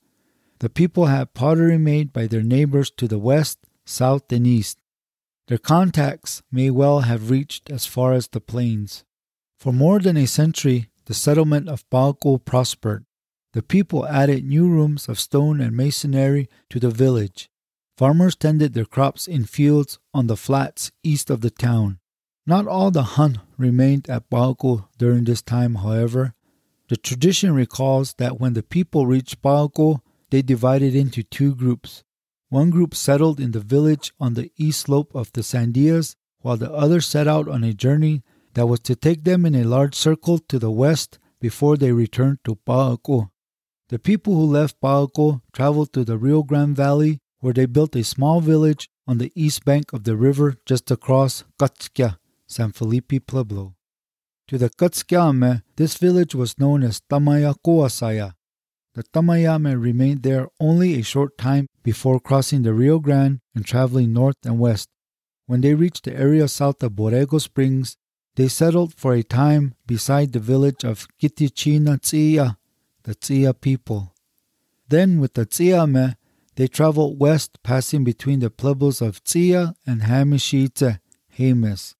The 0.60 0.70
people 0.70 1.06
had 1.06 1.34
pottery 1.34 1.76
made 1.76 2.12
by 2.12 2.28
their 2.28 2.44
neighbors 2.44 2.88
to 2.98 3.08
the 3.08 3.18
west, 3.18 3.58
south, 3.84 4.30
and 4.30 4.46
east. 4.46 4.78
Their 5.48 5.58
contacts 5.58 6.44
may 6.52 6.70
well 6.70 7.00
have 7.00 7.30
reached 7.32 7.68
as 7.68 7.84
far 7.84 8.12
as 8.12 8.28
the 8.28 8.40
plains. 8.40 9.02
For 9.58 9.72
more 9.72 9.98
than 9.98 10.16
a 10.16 10.26
century, 10.28 10.88
the 11.06 11.14
settlement 11.14 11.68
of 11.68 11.82
Pa'ako 11.90 12.44
prospered. 12.44 13.06
The 13.54 13.62
people 13.62 14.06
added 14.06 14.44
new 14.44 14.68
rooms 14.68 15.08
of 15.08 15.18
stone 15.18 15.60
and 15.60 15.74
masonry 15.74 16.48
to 16.68 16.78
the 16.78 16.90
village. 16.90 17.48
Farmers 17.96 18.36
tended 18.36 18.74
their 18.74 18.84
crops 18.84 19.26
in 19.26 19.44
fields 19.44 19.98
on 20.12 20.26
the 20.26 20.36
flats 20.36 20.92
east 21.02 21.30
of 21.30 21.40
the 21.40 21.50
town. 21.50 21.98
Not 22.46 22.66
all 22.66 22.90
the 22.90 23.02
Hun 23.02 23.40
remained 23.56 24.08
at 24.08 24.28
Pa'ako 24.30 24.88
during 24.98 25.24
this 25.24 25.42
time, 25.42 25.76
however. 25.76 26.34
The 26.88 26.96
tradition 26.96 27.52
recalls 27.54 28.14
that 28.14 28.38
when 28.38 28.52
the 28.52 28.62
people 28.62 29.06
reached 29.06 29.42
Pa'ako, 29.42 30.00
they 30.30 30.42
divided 30.42 30.94
into 30.94 31.22
two 31.22 31.54
groups. 31.54 32.04
One 32.50 32.70
group 32.70 32.94
settled 32.94 33.40
in 33.40 33.52
the 33.52 33.60
village 33.60 34.12
on 34.20 34.34
the 34.34 34.52
east 34.56 34.82
slope 34.82 35.14
of 35.14 35.32
the 35.32 35.42
Sandias, 35.42 36.14
while 36.40 36.56
the 36.56 36.72
other 36.72 37.00
set 37.00 37.26
out 37.26 37.48
on 37.48 37.64
a 37.64 37.74
journey 37.74 38.22
that 38.54 38.66
was 38.66 38.80
to 38.80 38.94
take 38.94 39.24
them 39.24 39.44
in 39.44 39.54
a 39.54 39.64
large 39.64 39.94
circle 39.94 40.38
to 40.38 40.58
the 40.58 40.70
west 40.70 41.18
before 41.40 41.76
they 41.76 41.92
returned 41.92 42.38
to 42.44 42.56
Pa'ako. 42.66 43.30
The 43.88 43.98
people 43.98 44.34
who 44.34 44.44
left 44.44 44.80
Pa'ako 44.82 45.40
traveled 45.52 45.94
to 45.94 46.04
the 46.04 46.18
Rio 46.18 46.42
Grande 46.42 46.76
Valley, 46.76 47.20
where 47.40 47.54
they 47.54 47.64
built 47.64 47.96
a 47.96 48.04
small 48.04 48.42
village 48.42 48.90
on 49.06 49.16
the 49.16 49.32
east 49.34 49.64
bank 49.64 49.94
of 49.94 50.04
the 50.04 50.14
river 50.14 50.56
just 50.66 50.90
across 50.90 51.44
Catzquia, 51.58 52.18
San 52.46 52.72
Felipe 52.72 53.26
Pueblo. 53.26 53.76
To 54.48 54.58
the 54.58 54.68
Catzquiame, 54.68 55.62
this 55.76 55.96
village 55.96 56.34
was 56.34 56.58
known 56.58 56.82
as 56.82 57.00
Tamayacoasaya. 57.10 58.34
The 58.94 59.04
Tamayame 59.04 59.80
remained 59.80 60.22
there 60.22 60.48
only 60.60 60.94
a 60.94 61.02
short 61.02 61.38
time 61.38 61.68
before 61.82 62.20
crossing 62.20 62.62
the 62.62 62.74
Rio 62.74 62.98
Grande 62.98 63.40
and 63.54 63.64
traveling 63.64 64.12
north 64.12 64.36
and 64.44 64.58
west. 64.58 64.90
When 65.46 65.62
they 65.62 65.74
reached 65.74 66.04
the 66.04 66.14
area 66.14 66.46
south 66.48 66.82
of 66.82 66.92
Borrego 66.92 67.40
Springs, 67.40 67.96
they 68.36 68.48
settled 68.48 68.94
for 68.94 69.14
a 69.14 69.22
time 69.22 69.74
beside 69.86 70.32
the 70.32 70.40
village 70.40 70.84
of 70.84 71.08
Kitichina 71.20 71.98
Tzia, 72.00 72.56
the 73.08 73.14
Tzia 73.14 73.58
people. 73.58 74.12
Then, 74.86 75.18
with 75.18 75.32
the 75.32 75.46
Tziame, 75.46 76.16
they 76.56 76.68
traveled 76.68 77.18
west, 77.18 77.58
passing 77.62 78.04
between 78.04 78.40
the 78.40 78.50
pueblos 78.50 79.00
of 79.00 79.24
Tzia 79.24 79.74
and 79.86 80.02
Hamishite, 80.02 81.00
Jemez. 81.38 81.94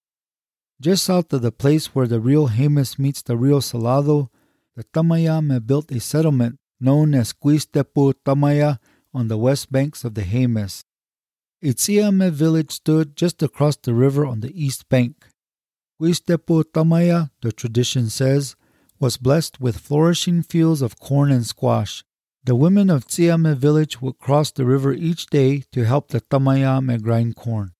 Just 0.78 1.04
south 1.04 1.32
of 1.32 1.40
the 1.40 1.50
place 1.50 1.94
where 1.94 2.06
the 2.06 2.20
Rio 2.20 2.46
Jemez 2.46 2.98
meets 2.98 3.22
the 3.22 3.38
Rio 3.38 3.60
Salado, 3.60 4.30
the 4.76 4.84
Tamayame 4.84 5.66
built 5.66 5.90
a 5.90 5.98
settlement 5.98 6.58
known 6.78 7.14
as 7.14 7.32
Quistepu 7.32 8.12
Tamaya 8.26 8.78
on 9.14 9.28
the 9.28 9.38
west 9.38 9.72
banks 9.72 10.04
of 10.04 10.12
the 10.12 10.24
Jemez. 10.24 10.84
Itziame 11.64 12.30
village 12.30 12.72
stood 12.72 13.16
just 13.16 13.42
across 13.42 13.76
the 13.76 13.94
river 13.94 14.26
on 14.26 14.40
the 14.40 14.52
east 14.52 14.90
bank. 14.90 15.14
Quistepu 15.98 16.64
Tamaya, 16.64 17.30
the 17.40 17.50
tradition 17.50 18.10
says, 18.10 18.56
was 19.00 19.16
blessed 19.16 19.60
with 19.60 19.78
flourishing 19.78 20.42
fields 20.42 20.82
of 20.82 20.98
corn 20.98 21.30
and 21.30 21.46
squash. 21.46 22.04
The 22.44 22.54
women 22.54 22.90
of 22.90 23.06
Tsiame 23.06 23.56
village 23.56 24.00
would 24.00 24.18
cross 24.18 24.50
the 24.50 24.64
river 24.64 24.92
each 24.92 25.26
day 25.26 25.64
to 25.72 25.84
help 25.84 26.08
the 26.08 26.20
Tamayame 26.20 27.00
grind 27.02 27.36
corn. 27.36 27.72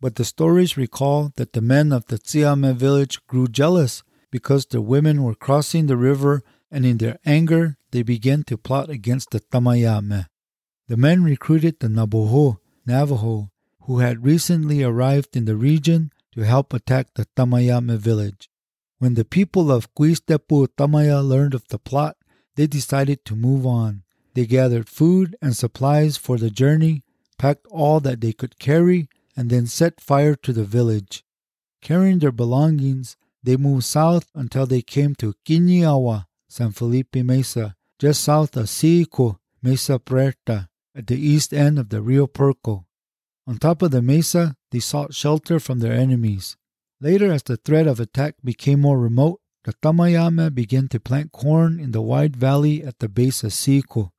But 0.00 0.16
the 0.16 0.24
stories 0.24 0.76
recall 0.76 1.32
that 1.36 1.52
the 1.52 1.60
men 1.60 1.92
of 1.92 2.06
the 2.06 2.18
Tsiame 2.18 2.74
village 2.74 3.18
grew 3.26 3.48
jealous 3.48 4.02
because 4.30 4.66
the 4.66 4.80
women 4.80 5.22
were 5.22 5.34
crossing 5.34 5.86
the 5.86 5.96
river 5.96 6.42
and 6.70 6.84
in 6.84 6.98
their 6.98 7.18
anger 7.24 7.76
they 7.92 8.02
began 8.02 8.42
to 8.44 8.58
plot 8.58 8.90
against 8.90 9.30
the 9.30 9.40
Tamayame. 9.40 10.26
The 10.88 10.96
men 10.96 11.22
recruited 11.24 11.80
the 11.80 11.88
Naboho, 11.88 12.58
Navajo, 12.86 13.50
who 13.82 14.00
had 14.00 14.24
recently 14.24 14.82
arrived 14.82 15.36
in 15.36 15.44
the 15.44 15.56
region 15.56 16.10
to 16.34 16.42
help 16.42 16.74
attack 16.74 17.08
the 17.14 17.26
Tamayame 17.36 17.96
village. 17.96 18.48
When 19.04 19.12
the 19.12 19.24
people 19.26 19.70
of 19.70 19.94
Quistepu 19.94 20.66
Tamaya 20.78 21.22
learned 21.22 21.52
of 21.52 21.68
the 21.68 21.78
plot, 21.78 22.16
they 22.54 22.66
decided 22.66 23.22
to 23.26 23.36
move 23.36 23.66
on. 23.66 24.02
They 24.32 24.46
gathered 24.46 24.88
food 24.88 25.36
and 25.42 25.54
supplies 25.54 26.16
for 26.16 26.38
the 26.38 26.48
journey, 26.48 27.02
packed 27.36 27.66
all 27.66 28.00
that 28.00 28.22
they 28.22 28.32
could 28.32 28.58
carry, 28.58 29.10
and 29.36 29.50
then 29.50 29.66
set 29.66 30.00
fire 30.00 30.34
to 30.36 30.54
the 30.54 30.64
village. 30.64 31.22
Carrying 31.82 32.20
their 32.20 32.32
belongings, 32.32 33.18
they 33.42 33.58
moved 33.58 33.84
south 33.84 34.30
until 34.34 34.64
they 34.64 34.80
came 34.80 35.14
to 35.16 35.34
Quiniawa, 35.44 36.24
San 36.48 36.72
Felipe 36.72 37.16
Mesa, 37.16 37.76
just 37.98 38.22
south 38.24 38.56
of 38.56 38.68
Sico, 38.68 39.36
Mesa 39.62 39.98
Puerta, 39.98 40.70
at 40.96 41.08
the 41.08 41.20
east 41.20 41.52
end 41.52 41.78
of 41.78 41.90
the 41.90 42.00
Rio 42.00 42.26
Puerco. 42.26 42.86
On 43.46 43.58
top 43.58 43.82
of 43.82 43.90
the 43.90 44.00
mesa, 44.00 44.56
they 44.70 44.80
sought 44.80 45.12
shelter 45.12 45.60
from 45.60 45.80
their 45.80 45.92
enemies. 45.92 46.56
Later, 47.04 47.30
as 47.30 47.42
the 47.42 47.58
threat 47.58 47.86
of 47.86 48.00
attack 48.00 48.36
became 48.42 48.80
more 48.80 48.98
remote, 48.98 49.38
the 49.64 49.74
Tamayame 49.74 50.54
began 50.54 50.88
to 50.88 50.98
plant 50.98 51.32
corn 51.32 51.78
in 51.78 51.90
the 51.90 52.00
wide 52.00 52.34
valley 52.34 52.82
at 52.82 52.98
the 52.98 53.10
base 53.10 53.44
of 53.44 53.52
Sico. 53.52 54.12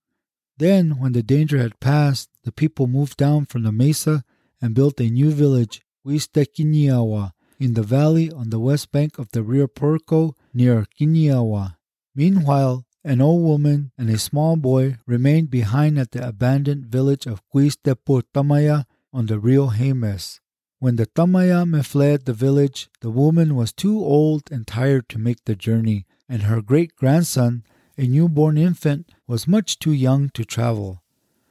Then, 0.60 1.00
when 1.00 1.14
the 1.14 1.24
danger 1.24 1.58
had 1.58 1.80
passed, 1.80 2.30
the 2.44 2.52
people 2.52 2.86
moved 2.86 3.18
down 3.18 3.48
from 3.48 3.64
the 3.64 3.72
mesa 3.72 4.24
and 4.62 4.76
built 4.76 5.02
a 5.02 5.10
new 5.10 5.32
village, 5.32 5.82
Huistequiniawa, 6.06 7.32
in 7.60 7.74
the 7.74 7.82
valley 7.82 8.32
on 8.32 8.52
the 8.52 8.60
west 8.60 8.92
bank 8.92 9.18
of 9.18 9.32
the 9.32 9.42
Rio 9.42 9.66
Puerco 9.66 10.36
near 10.54 10.86
Quiniawa. 10.96 11.78
Meanwhile, 12.14 12.86
an 13.04 13.20
old 13.20 13.42
woman 13.42 13.94
and 13.98 14.12
a 14.12 14.20
small 14.20 14.58
boy 14.58 14.98
remained 15.08 15.50
behind 15.50 15.98
at 15.98 16.12
the 16.12 16.22
abandoned 16.28 16.86
village 16.86 17.26
of 17.26 17.42
Quistepu 17.50 18.22
Tamaya 18.32 18.86
on 19.12 19.26
the 19.26 19.40
Rio 19.40 19.70
Jemez. 19.70 20.40
When 20.86 20.98
the 20.98 21.08
Tamayame 21.08 21.84
fled 21.84 22.26
the 22.26 22.34
village, 22.34 22.90
the 23.02 23.10
woman 23.10 23.56
was 23.56 23.74
too 23.74 23.98
old 23.98 24.44
and 24.52 24.68
tired 24.68 25.10
to 25.10 25.18
make 25.18 25.44
the 25.46 25.56
journey, 25.56 26.06
and 26.30 26.44
her 26.44 26.62
great 26.62 26.96
grandson, 26.96 27.64
a 27.98 28.06
newborn 28.06 28.56
infant, 28.56 29.12
was 29.26 29.48
much 29.48 29.80
too 29.80 29.94
young 29.94 30.30
to 30.36 30.46
travel. 30.46 31.02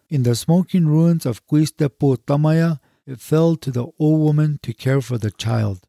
In 0.09 0.23
the 0.23 0.37
smoking 0.37 0.87
ruins 0.87 1.26
of 1.26 1.45
Quistepu 1.49 2.19
Tamaya, 2.19 2.79
it 3.09 3.19
fell 3.19 3.57
to 3.57 3.73
the 3.73 3.88
old 3.99 4.21
woman 4.21 4.61
to 4.62 4.73
care 4.73 5.00
for 5.00 5.19
the 5.19 5.33
child. 5.33 5.81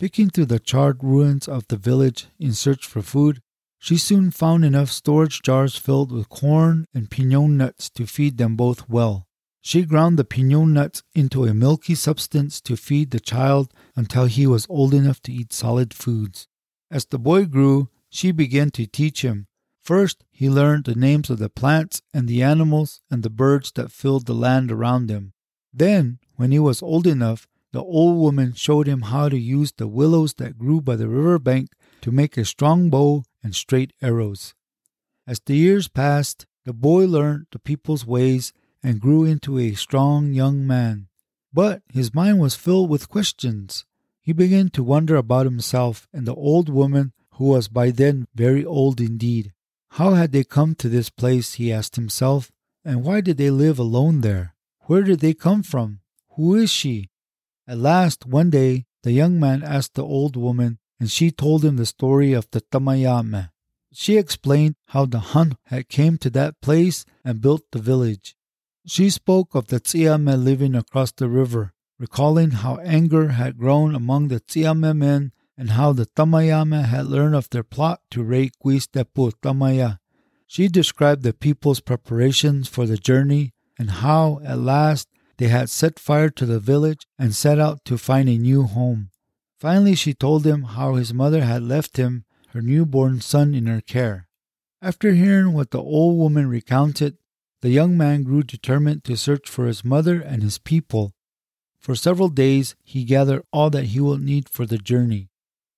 Picking 0.00 0.30
through 0.30 0.46
the 0.46 0.58
charred 0.58 1.04
ruins 1.04 1.46
of 1.46 1.68
the 1.68 1.76
village 1.76 2.28
in 2.38 2.54
search 2.54 2.86
for 2.86 3.02
food, 3.02 3.42
she 3.78 3.98
soon 3.98 4.30
found 4.30 4.64
enough 4.64 4.90
storage 4.90 5.42
jars 5.42 5.76
filled 5.76 6.12
with 6.12 6.30
corn 6.30 6.86
and 6.94 7.10
pinon 7.10 7.58
nuts 7.58 7.90
to 7.90 8.06
feed 8.06 8.38
them 8.38 8.56
both 8.56 8.88
well. 8.88 9.26
She 9.66 9.82
ground 9.82 10.16
the 10.16 10.24
pinon 10.24 10.74
nuts 10.74 11.02
into 11.12 11.42
a 11.44 11.52
milky 11.52 11.96
substance 11.96 12.60
to 12.60 12.76
feed 12.76 13.10
the 13.10 13.18
child 13.18 13.74
until 13.96 14.26
he 14.26 14.46
was 14.46 14.64
old 14.68 14.94
enough 14.94 15.20
to 15.22 15.32
eat 15.32 15.52
solid 15.52 15.92
foods. 15.92 16.46
As 16.88 17.04
the 17.04 17.18
boy 17.18 17.46
grew, 17.46 17.88
she 18.08 18.30
began 18.30 18.70
to 18.70 18.86
teach 18.86 19.22
him. 19.22 19.48
First, 19.82 20.22
he 20.30 20.48
learned 20.48 20.84
the 20.84 20.94
names 20.94 21.30
of 21.30 21.40
the 21.40 21.48
plants 21.48 22.00
and 22.14 22.28
the 22.28 22.44
animals 22.44 23.00
and 23.10 23.24
the 23.24 23.28
birds 23.28 23.72
that 23.74 23.90
filled 23.90 24.26
the 24.26 24.34
land 24.34 24.70
around 24.70 25.10
him. 25.10 25.32
Then, 25.74 26.20
when 26.36 26.52
he 26.52 26.60
was 26.60 26.80
old 26.80 27.08
enough, 27.08 27.48
the 27.72 27.82
old 27.82 28.18
woman 28.18 28.52
showed 28.52 28.86
him 28.86 29.02
how 29.02 29.28
to 29.28 29.36
use 29.36 29.72
the 29.72 29.88
willows 29.88 30.34
that 30.34 30.58
grew 30.58 30.80
by 30.80 30.94
the 30.94 31.08
river 31.08 31.40
bank 31.40 31.70
to 32.02 32.12
make 32.12 32.36
a 32.36 32.44
strong 32.44 32.88
bow 32.88 33.24
and 33.42 33.52
straight 33.52 33.92
arrows. 34.00 34.54
As 35.26 35.40
the 35.44 35.56
years 35.56 35.88
passed, 35.88 36.46
the 36.64 36.72
boy 36.72 37.06
learned 37.06 37.48
the 37.50 37.58
people's 37.58 38.06
ways 38.06 38.52
and 38.86 39.00
grew 39.00 39.24
into 39.24 39.58
a 39.58 39.74
strong 39.74 40.32
young 40.32 40.64
man. 40.64 41.08
But 41.52 41.82
his 41.92 42.14
mind 42.14 42.38
was 42.38 42.54
filled 42.54 42.88
with 42.88 43.08
questions. 43.08 43.84
He 44.22 44.32
began 44.32 44.68
to 44.70 44.84
wonder 44.84 45.16
about 45.16 45.44
himself 45.44 46.06
and 46.12 46.24
the 46.24 46.36
old 46.36 46.68
woman, 46.68 47.12
who 47.32 47.46
was 47.46 47.66
by 47.66 47.90
then 47.90 48.28
very 48.32 48.64
old 48.64 49.00
indeed. 49.00 49.52
How 49.98 50.14
had 50.14 50.30
they 50.30 50.44
come 50.44 50.76
to 50.76 50.88
this 50.88 51.10
place, 51.10 51.54
he 51.54 51.72
asked 51.72 51.96
himself, 51.96 52.52
and 52.84 53.02
why 53.02 53.20
did 53.20 53.38
they 53.38 53.50
live 53.50 53.80
alone 53.80 54.20
there? 54.20 54.54
Where 54.82 55.02
did 55.02 55.18
they 55.18 55.34
come 55.34 55.64
from? 55.64 55.98
Who 56.36 56.54
is 56.54 56.70
she? 56.70 57.10
At 57.66 57.78
last, 57.78 58.24
one 58.24 58.50
day, 58.50 58.86
the 59.02 59.10
young 59.10 59.40
man 59.40 59.64
asked 59.64 59.94
the 59.94 60.04
old 60.04 60.36
woman, 60.36 60.78
and 61.00 61.10
she 61.10 61.32
told 61.32 61.64
him 61.64 61.76
the 61.76 61.86
story 61.86 62.32
of 62.32 62.48
the 62.52 62.60
Tamayame. 62.60 63.50
She 63.92 64.16
explained 64.16 64.76
how 64.94 65.06
the 65.06 65.18
Hun 65.34 65.56
had 65.64 65.88
came 65.88 66.18
to 66.18 66.30
that 66.30 66.60
place 66.60 67.04
and 67.24 67.40
built 67.40 67.62
the 67.72 67.80
village. 67.80 68.36
She 68.88 69.10
spoke 69.10 69.56
of 69.56 69.66
the 69.66 69.80
Tsiame 69.80 70.36
living 70.42 70.76
across 70.76 71.10
the 71.10 71.28
river, 71.28 71.72
recalling 71.98 72.52
how 72.52 72.76
anger 72.76 73.30
had 73.30 73.58
grown 73.58 73.96
among 73.96 74.28
the 74.28 74.38
Tsiame 74.38 74.96
men 74.96 75.32
and 75.58 75.70
how 75.70 75.92
the 75.92 76.06
Tamayame 76.06 76.84
had 76.84 77.06
learned 77.06 77.34
of 77.34 77.50
their 77.50 77.64
plot 77.64 78.00
to 78.12 78.22
raid 78.22 78.52
Quistepu 78.64 79.32
Tamaya. 79.42 79.98
She 80.46 80.68
described 80.68 81.24
the 81.24 81.32
people's 81.32 81.80
preparations 81.80 82.68
for 82.68 82.86
the 82.86 82.96
journey 82.96 83.54
and 83.76 83.90
how, 83.90 84.40
at 84.44 84.60
last, 84.60 85.08
they 85.38 85.48
had 85.48 85.68
set 85.68 85.98
fire 85.98 86.30
to 86.30 86.46
the 86.46 86.60
village 86.60 87.08
and 87.18 87.34
set 87.34 87.58
out 87.58 87.84
to 87.86 87.98
find 87.98 88.28
a 88.28 88.38
new 88.38 88.62
home. 88.62 89.10
Finally, 89.58 89.96
she 89.96 90.14
told 90.14 90.46
him 90.46 90.62
how 90.62 90.94
his 90.94 91.12
mother 91.12 91.42
had 91.42 91.62
left 91.62 91.96
him 91.96 92.24
her 92.50 92.62
newborn 92.62 93.20
son 93.20 93.52
in 93.52 93.66
her 93.66 93.80
care. 93.80 94.28
After 94.80 95.12
hearing 95.12 95.54
what 95.54 95.72
the 95.72 95.82
old 95.82 96.18
woman 96.18 96.48
recounted, 96.48 97.18
the 97.62 97.70
young 97.70 97.96
man 97.96 98.22
grew 98.22 98.42
determined 98.42 99.04
to 99.04 99.16
search 99.16 99.48
for 99.48 99.66
his 99.66 99.84
mother 99.84 100.20
and 100.20 100.42
his 100.42 100.58
people. 100.58 101.12
For 101.78 101.94
several 101.94 102.28
days, 102.28 102.74
he 102.82 103.04
gathered 103.04 103.42
all 103.52 103.70
that 103.70 103.86
he 103.86 104.00
would 104.00 104.20
need 104.20 104.48
for 104.48 104.66
the 104.66 104.78
journey. 104.78 105.30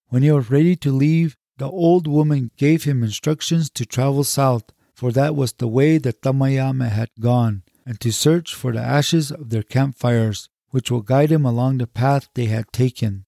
When 0.09 0.23
he 0.23 0.31
was 0.31 0.51
ready 0.51 0.75
to 0.77 0.91
leave, 0.91 1.37
the 1.59 1.69
old 1.69 2.07
woman 2.07 2.51
gave 2.57 2.85
him 2.85 3.03
instructions 3.03 3.69
to 3.71 3.85
travel 3.85 4.25
south, 4.25 4.65
for 4.95 5.13
that 5.13 5.37
was 5.37 5.53
the 5.53 5.69
way 5.69 5.99
the 5.99 6.13
Tamayame 6.13 6.89
had 6.89 7.11
gone, 7.21 7.63
and 7.85 8.01
to 8.01 8.11
search 8.11 8.55
for 8.55 8.73
the 8.73 8.81
ashes 8.81 9.31
of 9.31 9.51
their 9.51 9.63
campfires, 9.63 10.49
which 10.71 10.91
would 10.91 11.07
guide 11.07 11.31
him 11.31 11.45
along 11.45 11.79
the 11.79 11.87
path 11.87 12.29
they 12.35 12.47
had 12.47 12.73
taken. 12.73 13.25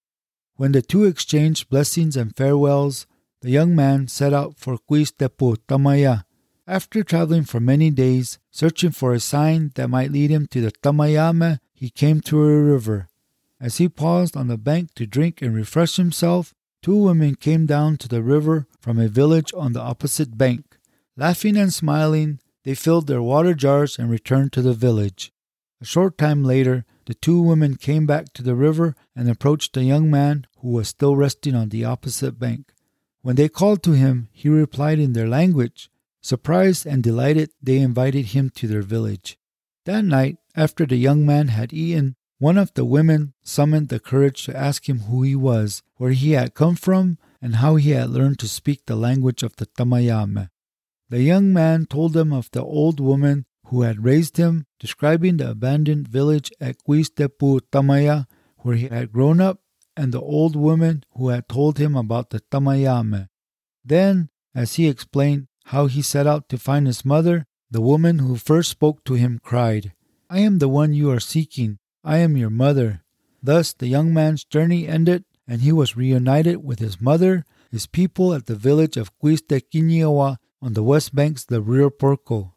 When 0.57 0.73
the 0.73 0.83
two 0.83 1.04
exchanged 1.04 1.69
blessings 1.69 2.16
and 2.16 2.37
farewells, 2.37 3.07
the 3.40 3.50
young 3.50 3.75
man 3.75 4.09
set 4.09 4.33
out 4.33 4.59
for 4.59 4.78
Quistepu 4.78 5.57
Tamaya. 5.66 6.25
After 6.70 7.02
traveling 7.02 7.42
for 7.42 7.58
many 7.58 7.90
days, 7.90 8.38
searching 8.52 8.92
for 8.92 9.12
a 9.12 9.18
sign 9.18 9.73
that 9.75 9.90
might 9.90 10.12
lead 10.12 10.30
him 10.30 10.47
to 10.52 10.60
the 10.60 10.71
Tamayame, 10.71 11.58
he 11.75 11.90
came 11.90 12.21
to 12.21 12.45
a 12.45 12.62
river. 12.62 13.08
As 13.60 13.78
he 13.78 13.88
paused 13.88 14.36
on 14.36 14.47
the 14.47 14.56
bank 14.56 14.95
to 14.95 15.04
drink 15.04 15.42
and 15.42 15.52
refresh 15.52 15.97
himself, 15.97 16.54
two 16.80 16.95
women 16.95 17.34
came 17.34 17.66
down 17.66 17.97
to 17.97 18.06
the 18.06 18.23
river 18.23 18.68
from 18.78 19.00
a 19.00 19.08
village 19.08 19.52
on 19.52 19.73
the 19.73 19.80
opposite 19.80 20.38
bank. 20.38 20.78
Laughing 21.16 21.56
and 21.56 21.75
smiling, 21.75 22.38
they 22.62 22.76
filled 22.76 23.08
their 23.08 23.21
water 23.21 23.52
jars 23.52 23.99
and 23.99 24.08
returned 24.08 24.52
to 24.52 24.62
the 24.62 24.73
village. 24.73 25.32
A 25.80 25.84
short 25.84 26.16
time 26.16 26.45
later, 26.45 26.84
the 27.06 27.14
two 27.14 27.42
women 27.42 27.75
came 27.75 28.06
back 28.06 28.32
to 28.34 28.45
the 28.45 28.54
river 28.54 28.95
and 29.16 29.28
approached 29.28 29.73
the 29.73 29.82
young 29.82 30.08
man 30.08 30.47
who 30.58 30.68
was 30.68 30.86
still 30.86 31.16
resting 31.16 31.56
on 31.56 31.71
the 31.71 31.84
opposite 31.84 32.38
bank. 32.38 32.73
When 33.23 33.34
they 33.34 33.49
called 33.49 33.82
to 33.82 33.95
him, 33.95 34.28
he 34.30 34.49
replied 34.49 35.00
in 35.00 35.14
their 35.14 35.26
language. 35.26 35.90
Surprised 36.23 36.87
and 36.87 37.02
delighted, 37.02 37.50
they 37.63 37.78
invited 37.78 38.26
him 38.26 38.50
to 38.50 38.67
their 38.67 38.83
village. 38.83 39.39
That 39.87 40.04
night, 40.04 40.37
after 40.54 40.85
the 40.85 40.97
young 40.97 41.25
man 41.25 41.49
had 41.49 41.73
eaten, 41.73 42.17
one 42.39 42.59
of 42.59 42.73
the 42.75 42.85
women 42.85 43.35
summoned 43.43 43.89
the 43.89 44.00
courage 44.00 44.45
to 44.45 44.56
ask 44.56 44.89
him 44.89 45.00
who 45.00 45.23
he 45.23 45.37
was, 45.37 45.83
where 45.97 46.13
he 46.13 46.33
had 46.33 46.54
come 46.54 46.75
from, 46.75 47.19
and 47.41 47.56
how 47.56 47.76
he 47.76 47.91
had 47.91 48.11
learned 48.11 48.39
to 48.39 48.49
speak 48.49 48.87
the 48.87 48.97
language 48.97 49.43
of 49.43 49.56
the 49.56 49.67
Tamayame. 49.67 50.49
The 51.09 51.23
young 51.23 51.52
man 51.52 51.87
told 51.87 52.13
them 52.13 52.33
of 52.33 52.50
the 52.52 52.63
old 52.63 53.00
woman 53.00 53.47
who 53.67 53.83
had 53.83 54.04
raised 54.04 54.37
him, 54.37 54.67
describing 54.78 55.37
the 55.37 55.50
abandoned 55.50 56.09
village 56.09 56.50
at 56.61 56.83
Quistepu 56.83 57.61
Tamaya, 57.73 58.26
where 58.59 58.76
he 58.76 58.89
had 58.89 59.13
grown 59.13 59.41
up, 59.41 59.61
and 59.97 60.13
the 60.13 60.21
old 60.21 60.56
woman 60.56 61.04
who 61.17 61.28
had 61.28 61.49
told 61.49 61.78
him 61.78 61.95
about 61.95 62.30
the 62.30 62.41
Tamayame. 62.41 63.28
Then, 63.85 64.30
as 64.54 64.75
he 64.75 64.89
explained 64.89 65.49
how 65.66 65.86
he 65.86 66.02
set 66.02 66.26
out 66.26 66.49
to 66.49 66.58
find 66.58 66.86
his 66.86 67.04
mother, 67.04 67.46
the 67.70 67.80
woman 67.80 68.18
who 68.18 68.36
first 68.36 68.70
spoke 68.70 69.04
to 69.04 69.14
him 69.14 69.40
cried, 69.42 69.92
I 70.28 70.40
am 70.40 70.58
the 70.58 70.68
one 70.68 70.92
you 70.92 71.10
are 71.10 71.20
seeking. 71.20 71.78
I 72.02 72.18
am 72.18 72.36
your 72.36 72.50
mother. 72.50 73.02
Thus 73.42 73.73
the 73.73 73.88
young 73.88 74.12
man's 74.14 74.44
journey 74.44 74.86
ended, 74.86 75.25
and 75.46 75.60
he 75.60 75.73
was 75.73 75.96
reunited 75.96 76.64
with 76.64 76.78
his 76.78 77.00
mother, 77.00 77.44
his 77.70 77.86
people 77.86 78.34
at 78.34 78.46
the 78.46 78.54
village 78.54 78.96
of 78.96 79.16
Quistequiniawa 79.18 80.38
on 80.62 80.73
the 80.75 80.82
west 80.82 81.14
banks 81.14 81.42
of 81.42 81.49
the 81.49 81.60
Rio 81.60 81.90
Puerco. 81.90 82.54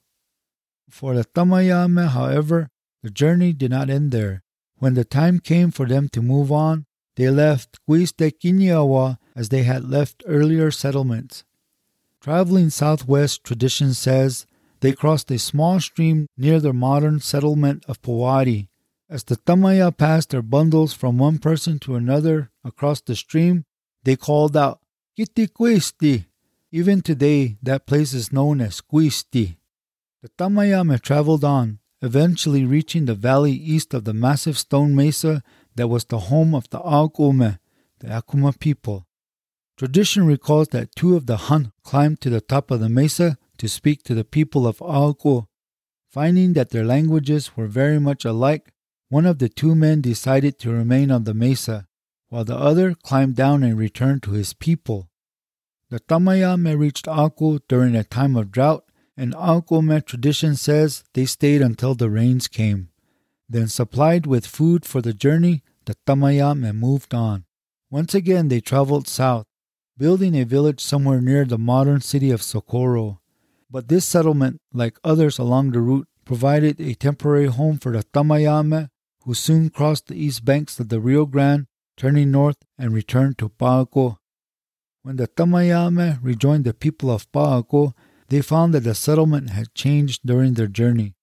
For 0.89 1.15
the 1.15 1.25
Tamayame, 1.25 2.09
however, 2.09 2.69
the 3.01 3.09
journey 3.09 3.53
did 3.53 3.71
not 3.71 3.89
end 3.89 4.11
there. 4.11 4.43
When 4.77 4.93
the 4.93 5.05
time 5.05 5.39
came 5.39 5.71
for 5.71 5.87
them 5.87 6.09
to 6.09 6.21
move 6.21 6.51
on, 6.51 6.85
they 7.15 7.29
left 7.29 7.79
Quistequiniawa 7.87 9.17
as 9.35 9.49
they 9.49 9.63
had 9.63 9.89
left 9.89 10.23
earlier 10.25 10.71
settlements. 10.71 11.43
Traveling 12.23 12.69
southwest, 12.69 13.43
tradition 13.43 13.93
says 13.93 14.45
they 14.79 14.93
crossed 14.93 15.29
a 15.29 15.37
small 15.37 15.81
stream 15.81 16.27
near 16.37 16.61
the 16.61 16.71
modern 16.71 17.19
settlement 17.19 17.83
of 17.85 18.01
Powari. 18.01 18.69
As 19.09 19.25
the 19.25 19.35
Tamaya 19.35 19.91
passed 19.91 20.29
their 20.29 20.41
bundles 20.41 20.93
from 20.93 21.17
one 21.17 21.37
person 21.37 21.79
to 21.79 21.95
another 21.95 22.49
across 22.63 23.01
the 23.01 23.17
stream, 23.17 23.65
they 24.05 24.15
called 24.15 24.55
out, 24.55 24.79
"Kiti 25.17 25.47
Kitiquisti, 25.47 26.27
even 26.71 27.01
today, 27.01 27.57
that 27.61 27.85
place 27.85 28.13
is 28.13 28.31
known 28.31 28.61
as 28.61 28.79
Quisti. 28.79 29.57
The 30.21 30.29
Tamayame 30.29 31.01
traveled 31.01 31.43
on, 31.43 31.79
eventually 32.01 32.63
reaching 32.63 33.03
the 33.03 33.15
valley 33.15 33.51
east 33.51 33.93
of 33.93 34.05
the 34.05 34.13
massive 34.13 34.57
stone 34.57 34.95
mesa 34.95 35.43
that 35.75 35.89
was 35.89 36.05
the 36.05 36.31
home 36.31 36.55
of 36.55 36.69
the 36.69 36.79
Aukume, 36.79 37.59
the 37.99 38.07
Acoma 38.07 38.53
people. 38.57 39.07
Tradition 39.83 40.25
recalls 40.25 40.69
that 40.69 40.95
two 40.95 41.17
of 41.17 41.25
the 41.25 41.35
Hun 41.35 41.73
climbed 41.83 42.21
to 42.21 42.29
the 42.29 42.39
top 42.39 42.71
of 42.71 42.79
the 42.79 42.87
mesa 42.87 43.37
to 43.57 43.67
speak 43.67 44.01
to 44.03 44.15
the 44.15 44.23
people 44.23 44.65
of 44.65 44.77
Auku. 44.77 45.47
Finding 46.09 46.53
that 46.53 46.69
their 46.69 46.85
languages 46.85 47.57
were 47.57 47.67
very 47.67 47.99
much 47.99 48.23
alike, 48.23 48.71
one 49.09 49.25
of 49.25 49.39
the 49.39 49.49
two 49.49 49.75
men 49.75 49.99
decided 49.99 50.57
to 50.57 50.71
remain 50.71 51.11
on 51.11 51.25
the 51.25 51.33
mesa, 51.33 51.85
while 52.29 52.45
the 52.45 52.55
other 52.55 52.93
climbed 52.93 53.35
down 53.35 53.61
and 53.61 53.77
returned 53.77 54.23
to 54.23 54.31
his 54.31 54.53
people. 54.53 55.09
The 55.89 55.99
Tamayame 55.99 56.79
reached 56.79 57.09
Aku 57.09 57.59
during 57.67 57.93
a 57.93 58.05
time 58.05 58.37
of 58.37 58.51
drought, 58.51 58.85
and 59.17 59.33
Akume 59.33 60.05
tradition 60.05 60.55
says 60.55 61.03
they 61.13 61.25
stayed 61.25 61.61
until 61.61 61.93
the 61.93 62.09
rains 62.09 62.47
came. 62.47 62.87
Then, 63.49 63.67
supplied 63.67 64.27
with 64.27 64.47
food 64.47 64.85
for 64.85 65.01
the 65.01 65.13
journey, 65.13 65.61
the 65.83 65.97
Tamayame 66.07 66.73
moved 66.73 67.13
on. 67.13 67.43
Once 67.91 68.15
again, 68.15 68.47
they 68.47 68.61
traveled 68.61 69.09
south, 69.09 69.45
building 69.97 70.35
a 70.35 70.43
village 70.43 70.81
somewhere 70.81 71.21
near 71.21 71.45
the 71.45 71.57
modern 71.57 72.01
city 72.01 72.31
of 72.31 72.41
Socorro. 72.41 73.19
But 73.69 73.87
this 73.87 74.05
settlement, 74.05 74.61
like 74.73 74.97
others 75.03 75.39
along 75.39 75.71
the 75.71 75.81
route, 75.81 76.07
provided 76.25 76.79
a 76.79 76.93
temporary 76.93 77.47
home 77.47 77.77
for 77.77 77.91
the 77.91 78.03
Tamayame, 78.03 78.89
who 79.23 79.33
soon 79.33 79.69
crossed 79.69 80.07
the 80.07 80.15
east 80.15 80.45
banks 80.45 80.79
of 80.79 80.89
the 80.89 80.99
Rio 80.99 81.25
Grande, 81.25 81.67
turning 81.97 82.31
north 82.31 82.57
and 82.77 82.93
returned 82.93 83.37
to 83.37 83.49
Pa'ako. 83.49 84.17
When 85.03 85.17
the 85.17 85.27
Tamayame 85.27 86.19
rejoined 86.21 86.63
the 86.63 86.73
people 86.73 87.11
of 87.11 87.31
Pa'ako, 87.31 87.93
they 88.29 88.41
found 88.41 88.73
that 88.73 88.81
the 88.81 88.95
settlement 88.95 89.51
had 89.51 89.75
changed 89.75 90.21
during 90.25 90.53
their 90.53 90.67
journey. 90.67 91.15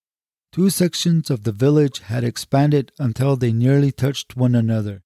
Two 0.52 0.70
sections 0.70 1.30
of 1.30 1.44
the 1.44 1.52
village 1.52 2.00
had 2.00 2.24
expanded 2.24 2.92
until 2.98 3.36
they 3.36 3.52
nearly 3.52 3.92
touched 3.92 4.36
one 4.36 4.54
another. 4.54 5.02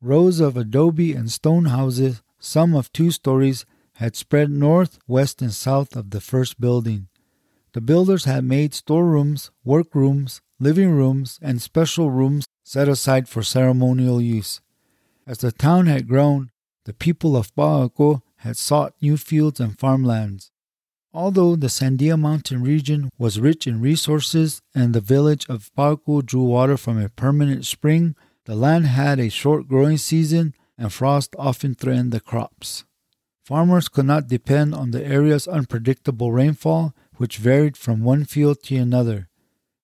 Rows 0.00 0.40
of 0.40 0.56
adobe 0.56 1.12
and 1.12 1.30
stone 1.30 1.66
houses, 1.66 2.22
some 2.38 2.74
of 2.74 2.92
two 2.92 3.10
stories, 3.10 3.64
had 3.94 4.14
spread 4.14 4.50
north, 4.50 4.98
west, 5.06 5.40
and 5.40 5.52
south 5.52 5.96
of 5.96 6.10
the 6.10 6.20
first 6.20 6.60
building. 6.60 7.08
The 7.72 7.80
builders 7.80 8.24
had 8.24 8.44
made 8.44 8.74
storerooms, 8.74 9.50
workrooms, 9.64 10.40
living 10.58 10.90
rooms, 10.90 11.38
and 11.42 11.60
special 11.60 12.10
rooms 12.10 12.46
set 12.62 12.88
aside 12.88 13.28
for 13.28 13.42
ceremonial 13.42 14.20
use. 14.20 14.60
As 15.26 15.38
the 15.38 15.52
town 15.52 15.86
had 15.86 16.08
grown, 16.08 16.50
the 16.84 16.92
people 16.92 17.36
of 17.36 17.54
Pa'ako 17.54 18.22
had 18.36 18.56
sought 18.56 18.94
new 19.00 19.16
fields 19.16 19.60
and 19.60 19.78
farmlands. 19.78 20.50
Although 21.12 21.56
the 21.56 21.68
Sandia 21.68 22.18
Mountain 22.18 22.62
region 22.62 23.10
was 23.18 23.40
rich 23.40 23.66
in 23.66 23.80
resources 23.80 24.60
and 24.74 24.94
the 24.94 25.00
village 25.00 25.46
of 25.48 25.70
Pa'ako 25.76 26.24
drew 26.24 26.42
water 26.42 26.76
from 26.76 26.98
a 26.98 27.08
permanent 27.08 27.64
spring, 27.64 28.14
the 28.44 28.54
land 28.54 28.86
had 28.86 29.18
a 29.18 29.30
short 29.30 29.66
growing 29.66 29.96
season 29.96 30.54
and 30.78 30.92
frost 30.92 31.34
often 31.38 31.74
threatened 31.74 32.12
the 32.12 32.20
crops. 32.20 32.84
Farmers 33.44 33.88
could 33.88 34.06
not 34.06 34.28
depend 34.28 34.74
on 34.74 34.90
the 34.90 35.04
area's 35.04 35.46
unpredictable 35.46 36.32
rainfall, 36.32 36.94
which 37.16 37.38
varied 37.38 37.76
from 37.76 38.02
one 38.02 38.24
field 38.24 38.62
to 38.64 38.76
another. 38.76 39.28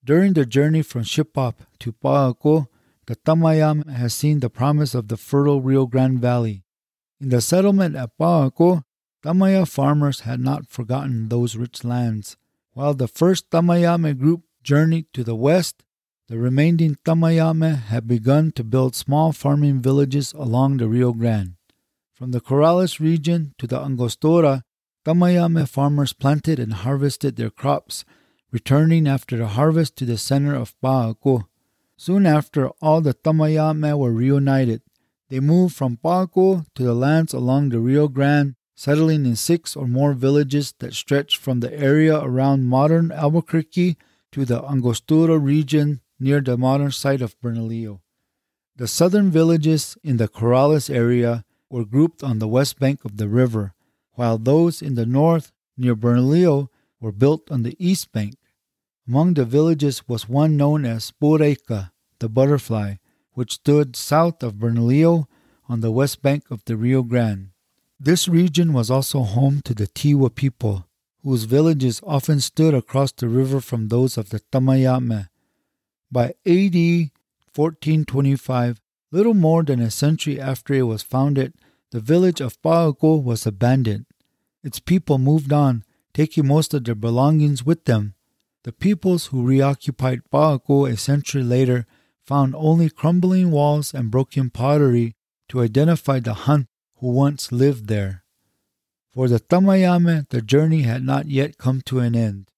During 0.05 0.33
the 0.33 0.45
journey 0.45 0.83
from 0.83 1.03
Shipap 1.05 1.55
to 1.79 1.93
Pa'ako, 1.93 2.67
the 3.07 3.17
Tamayam 3.17 3.89
has 3.89 4.15
seen 4.15 4.41
the 4.41 4.51
promise 4.51 4.95
of 4.95 5.09
the 5.09 5.17
fertile 5.17 5.61
Rio 5.61 5.87
Grande 5.87 6.19
Valley. 6.19 6.65
In 7.21 7.29
the 7.29 7.41
settlement 7.41 7.95
at 7.95 8.19
Pa'ako, 8.19 8.83
Tamaya 9.23 9.69
farmers 9.69 10.21
had 10.21 10.41
not 10.41 10.69
forgotten 10.69 11.29
those 11.29 11.55
rich 11.55 11.85
lands. 11.85 12.37
While 12.73 12.95
the 12.95 13.07
first 13.07 13.51
Tamayame 13.51 14.19
group 14.19 14.43
journeyed 14.65 15.07
to 15.13 15.23
the 15.23 15.37
west, 15.37 15.85
the 16.33 16.39
remaining 16.39 16.97
Tamayame 17.05 17.79
had 17.79 18.09
begun 18.09 18.53
to 18.53 18.65
build 18.65 18.97
small 18.97 19.33
farming 19.33 19.83
villages 19.83 20.33
along 20.33 20.79
the 20.79 20.89
Rio 20.89 21.13
Grande. 21.13 21.57
From 22.15 22.31
the 22.31 22.41
Corrales 22.41 22.99
region 22.99 23.53
to 23.59 23.67
the 23.67 23.79
Angostura, 23.79 24.63
Tamayame 25.05 25.69
farmers 25.69 26.15
planted 26.15 26.59
and 26.59 26.73
harvested 26.73 27.37
their 27.37 27.51
crops, 27.51 28.07
returning 28.51 29.07
after 29.07 29.37
the 29.37 29.49
harvest 29.49 29.95
to 29.97 30.07
the 30.07 30.17
center 30.17 30.55
of 30.55 30.75
Pa'ako. 30.83 31.49
Soon 31.99 32.25
after, 32.25 32.71
all 32.81 33.03
the 33.03 33.13
Tamayame 33.13 33.99
were 33.99 34.11
reunited. 34.11 34.81
They 35.29 35.39
moved 35.39 35.77
from 35.77 35.99
Pa'ako 36.03 36.65
to 36.77 36.83
the 36.83 36.95
lands 36.95 37.35
along 37.35 37.69
the 37.69 37.79
Rio 37.79 38.09
Grande, 38.09 38.55
settling 38.75 39.27
in 39.27 39.37
six 39.37 39.77
or 39.77 39.87
more 39.87 40.15
villages 40.15 40.73
that 40.79 40.95
stretched 40.95 41.37
from 41.37 41.61
the 41.61 41.79
area 41.79 42.19
around 42.19 42.65
modern 42.65 43.13
Albuquerque 43.13 43.99
to 44.31 44.47
the 44.47 44.65
Angostura 44.65 45.37
region 45.37 46.01
near 46.23 46.41
the 46.41 46.57
modern 46.57 46.93
site 46.93 47.21
of 47.21 47.39
Bernalillo. 47.41 48.01
The 48.77 48.87
southern 48.87 49.31
villages 49.31 49.99
in 50.05 50.19
the 50.19 50.29
Corrales 50.29 50.89
area 50.89 51.45
were 51.69 51.85
grouped 51.85 52.23
on 52.23 52.39
the 52.39 52.47
west 52.47 52.79
bank 52.79 53.05
of 53.05 53.17
the 53.17 53.29
river, 53.29 53.75
while 54.13 54.39
those 54.39 54.81
in 54.81 54.95
the 54.95 55.05
north 55.05 55.51
near 55.77 55.97
Bernalillo 55.97 56.71
were 57.01 57.13
built 57.13 57.51
on 57.51 57.65
the 57.65 57.77
east 57.79 58.13
bank. 58.13 58.37
Among 59.09 59.35
the 59.35 59.45
villages 59.45 60.07
was 60.07 60.29
one 60.29 60.57
known 60.57 60.85
as 60.85 61.13
Pureika, 61.21 61.91
the 62.21 62.29
butterfly, 62.29 62.95
which 63.33 63.55
stood 63.55 63.97
south 63.97 64.43
of 64.45 64.61
Bernalillo 64.61 65.27
on 65.69 65.81
the 65.81 65.91
west 65.91 66.23
bank 66.23 66.45
of 66.51 66.65
the 66.67 66.77
Rio 66.77 67.03
Grande. 67.03 67.49
This 67.99 68.29
region 68.29 68.73
was 68.73 68.91
also 68.91 69.23
home 69.23 69.61
to 69.65 69.75
the 69.75 69.89
Tiwa 69.89 70.33
people, 70.33 70.87
whose 71.25 71.45
villages 71.45 72.01
often 72.07 72.41
stood 72.41 72.75
across 72.75 73.11
the 73.11 73.29
river 73.29 73.61
from 73.61 73.89
those 73.89 74.17
of 74.17 74.31
the 74.31 74.41
Tamayame. 74.53 75.29
By 76.13 76.35
AD 76.45 76.77
1425, 77.57 78.83
little 79.11 79.33
more 79.33 79.63
than 79.63 79.81
a 79.81 79.91
century 79.91 80.39
after 80.39 80.75
it 80.75 80.83
was 80.83 81.03
founded, 81.03 81.55
the 81.91 82.01
village 82.01 82.43
of 82.43 82.61
Pa'ako 82.61 83.25
was 83.25 83.47
abandoned. 83.47 84.05
Its 84.63 84.79
people 84.79 85.17
moved 85.17 85.55
on, 85.55 85.85
taking 86.13 86.47
most 86.47 86.75
of 86.75 86.85
their 86.85 86.95
belongings 86.95 87.65
with 87.65 87.87
them. 87.87 88.15
The 88.65 88.73
peoples 88.73 89.29
who 89.29 89.43
reoccupied 89.43 90.21
Pa'ako 90.31 90.93
a 90.93 90.99
century 90.99 91.43
later 91.43 91.87
found 92.27 92.55
only 92.57 92.91
crumbling 92.91 93.51
walls 93.51 93.95
and 93.95 94.11
broken 94.11 94.51
pottery 94.51 95.17
to 95.49 95.63
identify 95.63 96.21
the 96.21 96.35
hunt 96.35 96.67
who 96.99 97.09
once 97.09 97.53
lived 97.53 97.89
there. 97.89 98.23
For 99.15 99.29
the 99.29 99.41
Tamayame, 99.41 100.29
the 100.29 100.43
journey 100.43 100.83
had 100.83 101.03
not 101.03 101.27
yet 101.29 101.57
come 101.57 101.81
to 101.87 102.01
an 102.01 102.15
end. 102.15 102.52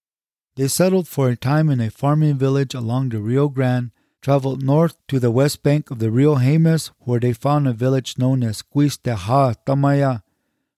They 0.57 0.69
settled 0.69 1.09
for 1.09 1.29
a 1.29 1.37
time 1.37 1.69
in 1.69 1.81
a 1.81 1.91
farming 1.91 2.37
village 2.37 2.75
along 2.75 3.09
the 3.09 3.21
Rio 3.21 3.49
Grande, 3.49 3.91
traveled 4.23 4.63
north 4.63 4.97
to 5.09 5.19
the 5.19 5.33
west 5.33 5.63
bank 5.65 5.91
of 5.91 5.99
the 5.99 6.13
Rio 6.13 6.37
Jemez, 6.37 6.91
where 7.01 7.19
they 7.19 7.33
found 7.33 7.67
a 7.67 7.73
village 7.73 8.17
known 8.19 8.45
as 8.45 8.63
Quisteja 8.63 9.57
Tamaya. 9.67 10.23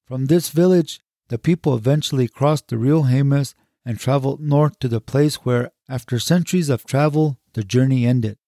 From 0.06 0.26
this 0.26 0.48
village, 0.48 1.00
the 1.28 1.38
people 1.38 1.76
eventually 1.76 2.26
crossed 2.26 2.68
the 2.68 2.78
Rio 2.78 3.02
Jemez 3.02 3.54
and 3.84 3.98
traveled 3.98 4.40
north 4.40 4.78
to 4.78 4.88
the 4.88 5.00
place 5.00 5.36
where, 5.36 5.72
after 5.88 6.18
centuries 6.18 6.70
of 6.70 6.84
travel, 6.84 7.38
the 7.52 7.62
journey 7.62 8.06
ended. 8.06 8.38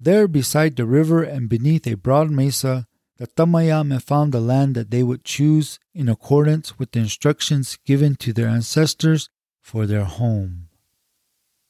There, 0.00 0.26
beside 0.26 0.76
the 0.76 0.86
river 0.86 1.22
and 1.22 1.48
beneath 1.48 1.86
a 1.86 1.94
broad 1.94 2.30
mesa, 2.30 2.86
the 3.18 3.26
Tamayame 3.26 4.02
found 4.02 4.32
the 4.32 4.40
land 4.40 4.74
that 4.74 4.90
they 4.90 5.02
would 5.02 5.24
choose 5.24 5.78
in 5.94 6.08
accordance 6.08 6.78
with 6.78 6.92
the 6.92 7.00
instructions 7.00 7.78
given 7.84 8.16
to 8.16 8.32
their 8.32 8.48
ancestors 8.48 9.28
for 9.64 9.86
their 9.86 10.04
home. 10.04 10.68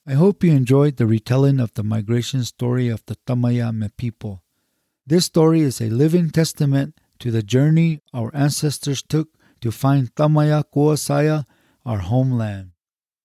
I 0.04 0.14
hope 0.14 0.42
you 0.42 0.50
enjoyed 0.50 0.96
the 0.96 1.06
retelling 1.06 1.60
of 1.60 1.72
the 1.74 1.84
migration 1.84 2.42
story 2.42 2.88
of 2.88 3.06
the 3.06 3.16
Tamayame 3.24 3.88
people. 3.96 4.42
This 5.06 5.26
story 5.26 5.60
is 5.60 5.80
a 5.80 5.88
living 5.88 6.30
testament 6.30 6.98
to 7.20 7.30
the 7.30 7.42
journey 7.42 8.02
our 8.12 8.34
ancestors 8.34 9.00
took 9.00 9.28
to 9.60 9.70
find 9.70 10.12
Tamaya 10.16 10.64
Kuasaya, 10.74 11.44
our 11.86 11.98
homeland. 11.98 12.72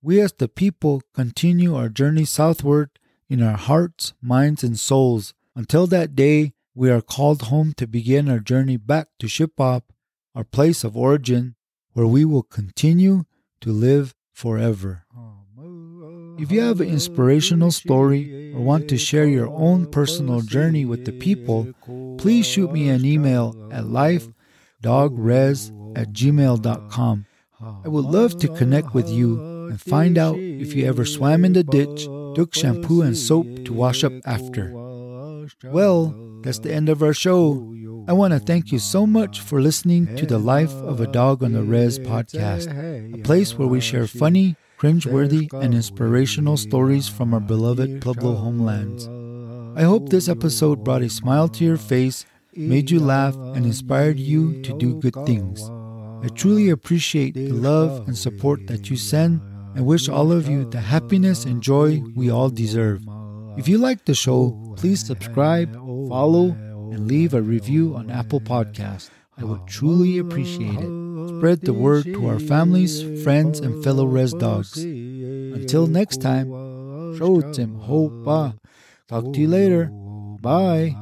We 0.04 0.22
as 0.22 0.34
the 0.34 0.48
people 0.48 1.02
continue 1.16 1.76
our 1.76 1.90
journey 1.90 2.26
southward 2.26 2.92
in 3.28 3.42
our 3.42 3.58
hearts, 3.58 4.14
minds, 4.22 4.64
and 4.64 4.80
souls. 4.80 5.34
Until 5.56 5.88
that 5.88 6.16
day, 6.16 6.54
we 6.76 6.92
are 6.92 7.02
called 7.02 7.42
home 7.44 7.74
to 7.78 7.88
begin 7.88 8.30
our 8.30 8.40
journey 8.40 8.78
back 8.78 9.08
to 9.18 9.26
Shipap, 9.26 9.82
our 10.36 10.44
place 10.44 10.84
of 10.84 10.96
origin, 10.96 11.56
where 11.94 12.08
we 12.08 12.24
will 12.24 12.44
continue 12.44 13.24
to 13.62 13.72
live 13.72 14.14
forever. 14.40 15.04
If 16.40 16.50
you 16.50 16.62
have 16.62 16.80
an 16.80 16.88
inspirational 16.88 17.72
story 17.72 18.54
or 18.56 18.62
want 18.62 18.88
to 18.88 18.98
share 18.98 19.28
your 19.28 19.50
own 19.50 19.86
personal 19.92 20.40
journey 20.40 20.86
with 20.86 21.04
the 21.04 21.12
people, 21.12 21.68
please 22.18 22.46
shoot 22.46 22.72
me 22.72 22.88
an 22.88 23.04
email 23.04 23.54
at 23.70 23.84
lifedogrez 23.84 25.60
at 25.98 26.14
gmail.com. 26.14 27.26
I 27.84 27.88
would 27.90 28.06
love 28.06 28.38
to 28.40 28.48
connect 28.48 28.94
with 28.94 29.10
you 29.10 29.68
and 29.68 29.82
find 29.82 30.18
out 30.18 30.38
if 30.38 30.74
you 30.74 30.88
ever 30.88 31.04
swam 31.04 31.44
in 31.44 31.52
the 31.52 31.66
ditch 31.66 32.06
took 32.36 32.56
shampoo 32.56 33.02
and 33.02 33.18
soap 33.18 33.48
to 33.66 33.74
wash 33.74 34.06
up 34.06 34.14
after. 34.26 34.72
Well, 35.66 36.16
that's 36.44 36.60
the 36.60 36.74
end 36.74 36.88
of 36.88 37.04
our 37.04 37.14
show. 37.14 37.74
I 38.10 38.14
want 38.14 38.34
to 38.34 38.40
thank 38.40 38.72
you 38.72 38.80
so 38.80 39.06
much 39.06 39.42
for 39.42 39.62
listening 39.62 40.16
to 40.16 40.26
the 40.26 40.40
Life 40.40 40.74
of 40.74 41.00
a 41.00 41.06
Dog 41.06 41.44
on 41.44 41.52
the 41.52 41.62
Rez 41.62 42.00
podcast, 42.00 42.66
a 43.14 43.22
place 43.22 43.56
where 43.56 43.68
we 43.68 43.80
share 43.80 44.08
funny, 44.08 44.56
cringeworthy, 44.80 45.48
and 45.54 45.76
inspirational 45.76 46.58
stories 46.58 47.08
from 47.08 47.36
our 47.36 47.40
beloved 47.40 48.02
Pueblo 48.02 48.34
homelands. 48.34 49.08
I 49.80 49.84
hope 49.84 50.10
this 50.10 50.28
episode 50.28 50.84
brought 50.84 51.04
a 51.04 51.10
smile 51.10 51.50
to 51.50 51.64
your 51.64 51.78
face, 51.78 52.26
made 52.56 52.90
you 52.90 53.00
laugh, 53.00 53.36
and 53.36 53.64
inspired 53.64 54.20
you 54.20 54.60
to 54.64 54.76
do 54.80 55.00
good 55.00 55.14
things. 55.28 55.70
I 56.24 56.30
truly 56.34 56.72
appreciate 56.72 57.36
the 57.36 57.52
love 57.52 58.08
and 58.08 58.18
support 58.18 58.66
that 58.66 58.90
you 58.90 58.98
send 58.98 59.40
and 59.76 59.86
wish 59.86 60.10
all 60.10 60.32
of 60.32 60.50
you 60.50 60.68
the 60.68 60.82
happiness 60.82 61.46
and 61.46 61.62
joy 61.62 62.02
we 62.16 62.32
all 62.32 62.50
deserve. 62.50 63.04
If 63.56 63.68
you 63.68 63.78
like 63.78 64.06
the 64.06 64.16
show, 64.16 64.74
please 64.78 65.06
subscribe, 65.06 65.76
follow, 66.10 66.56
and 66.94 67.08
leave 67.08 67.34
a 67.34 67.42
review 67.42 67.96
on 67.96 68.10
Apple 68.10 68.40
Podcasts. 68.40 69.10
I 69.38 69.44
would 69.44 69.68
truly 69.68 70.18
appreciate 70.18 70.80
it. 70.80 70.92
Spread 71.38 71.62
the 71.62 71.74
word 71.74 72.04
to 72.06 72.28
our 72.28 72.40
families, 72.40 73.24
friends, 73.24 73.60
and 73.60 73.84
fellow 73.84 74.06
res 74.06 74.34
dogs. 74.34 74.78
Until 74.78 75.88
next 75.88 76.22
time, 76.22 76.48
Shotim 77.18 77.80
Ho 77.84 78.10
Ba. 78.10 78.56
Talk 79.08 79.34
to 79.34 79.40
you 79.40 79.48
later. 79.48 79.86
Bye. 80.42 80.96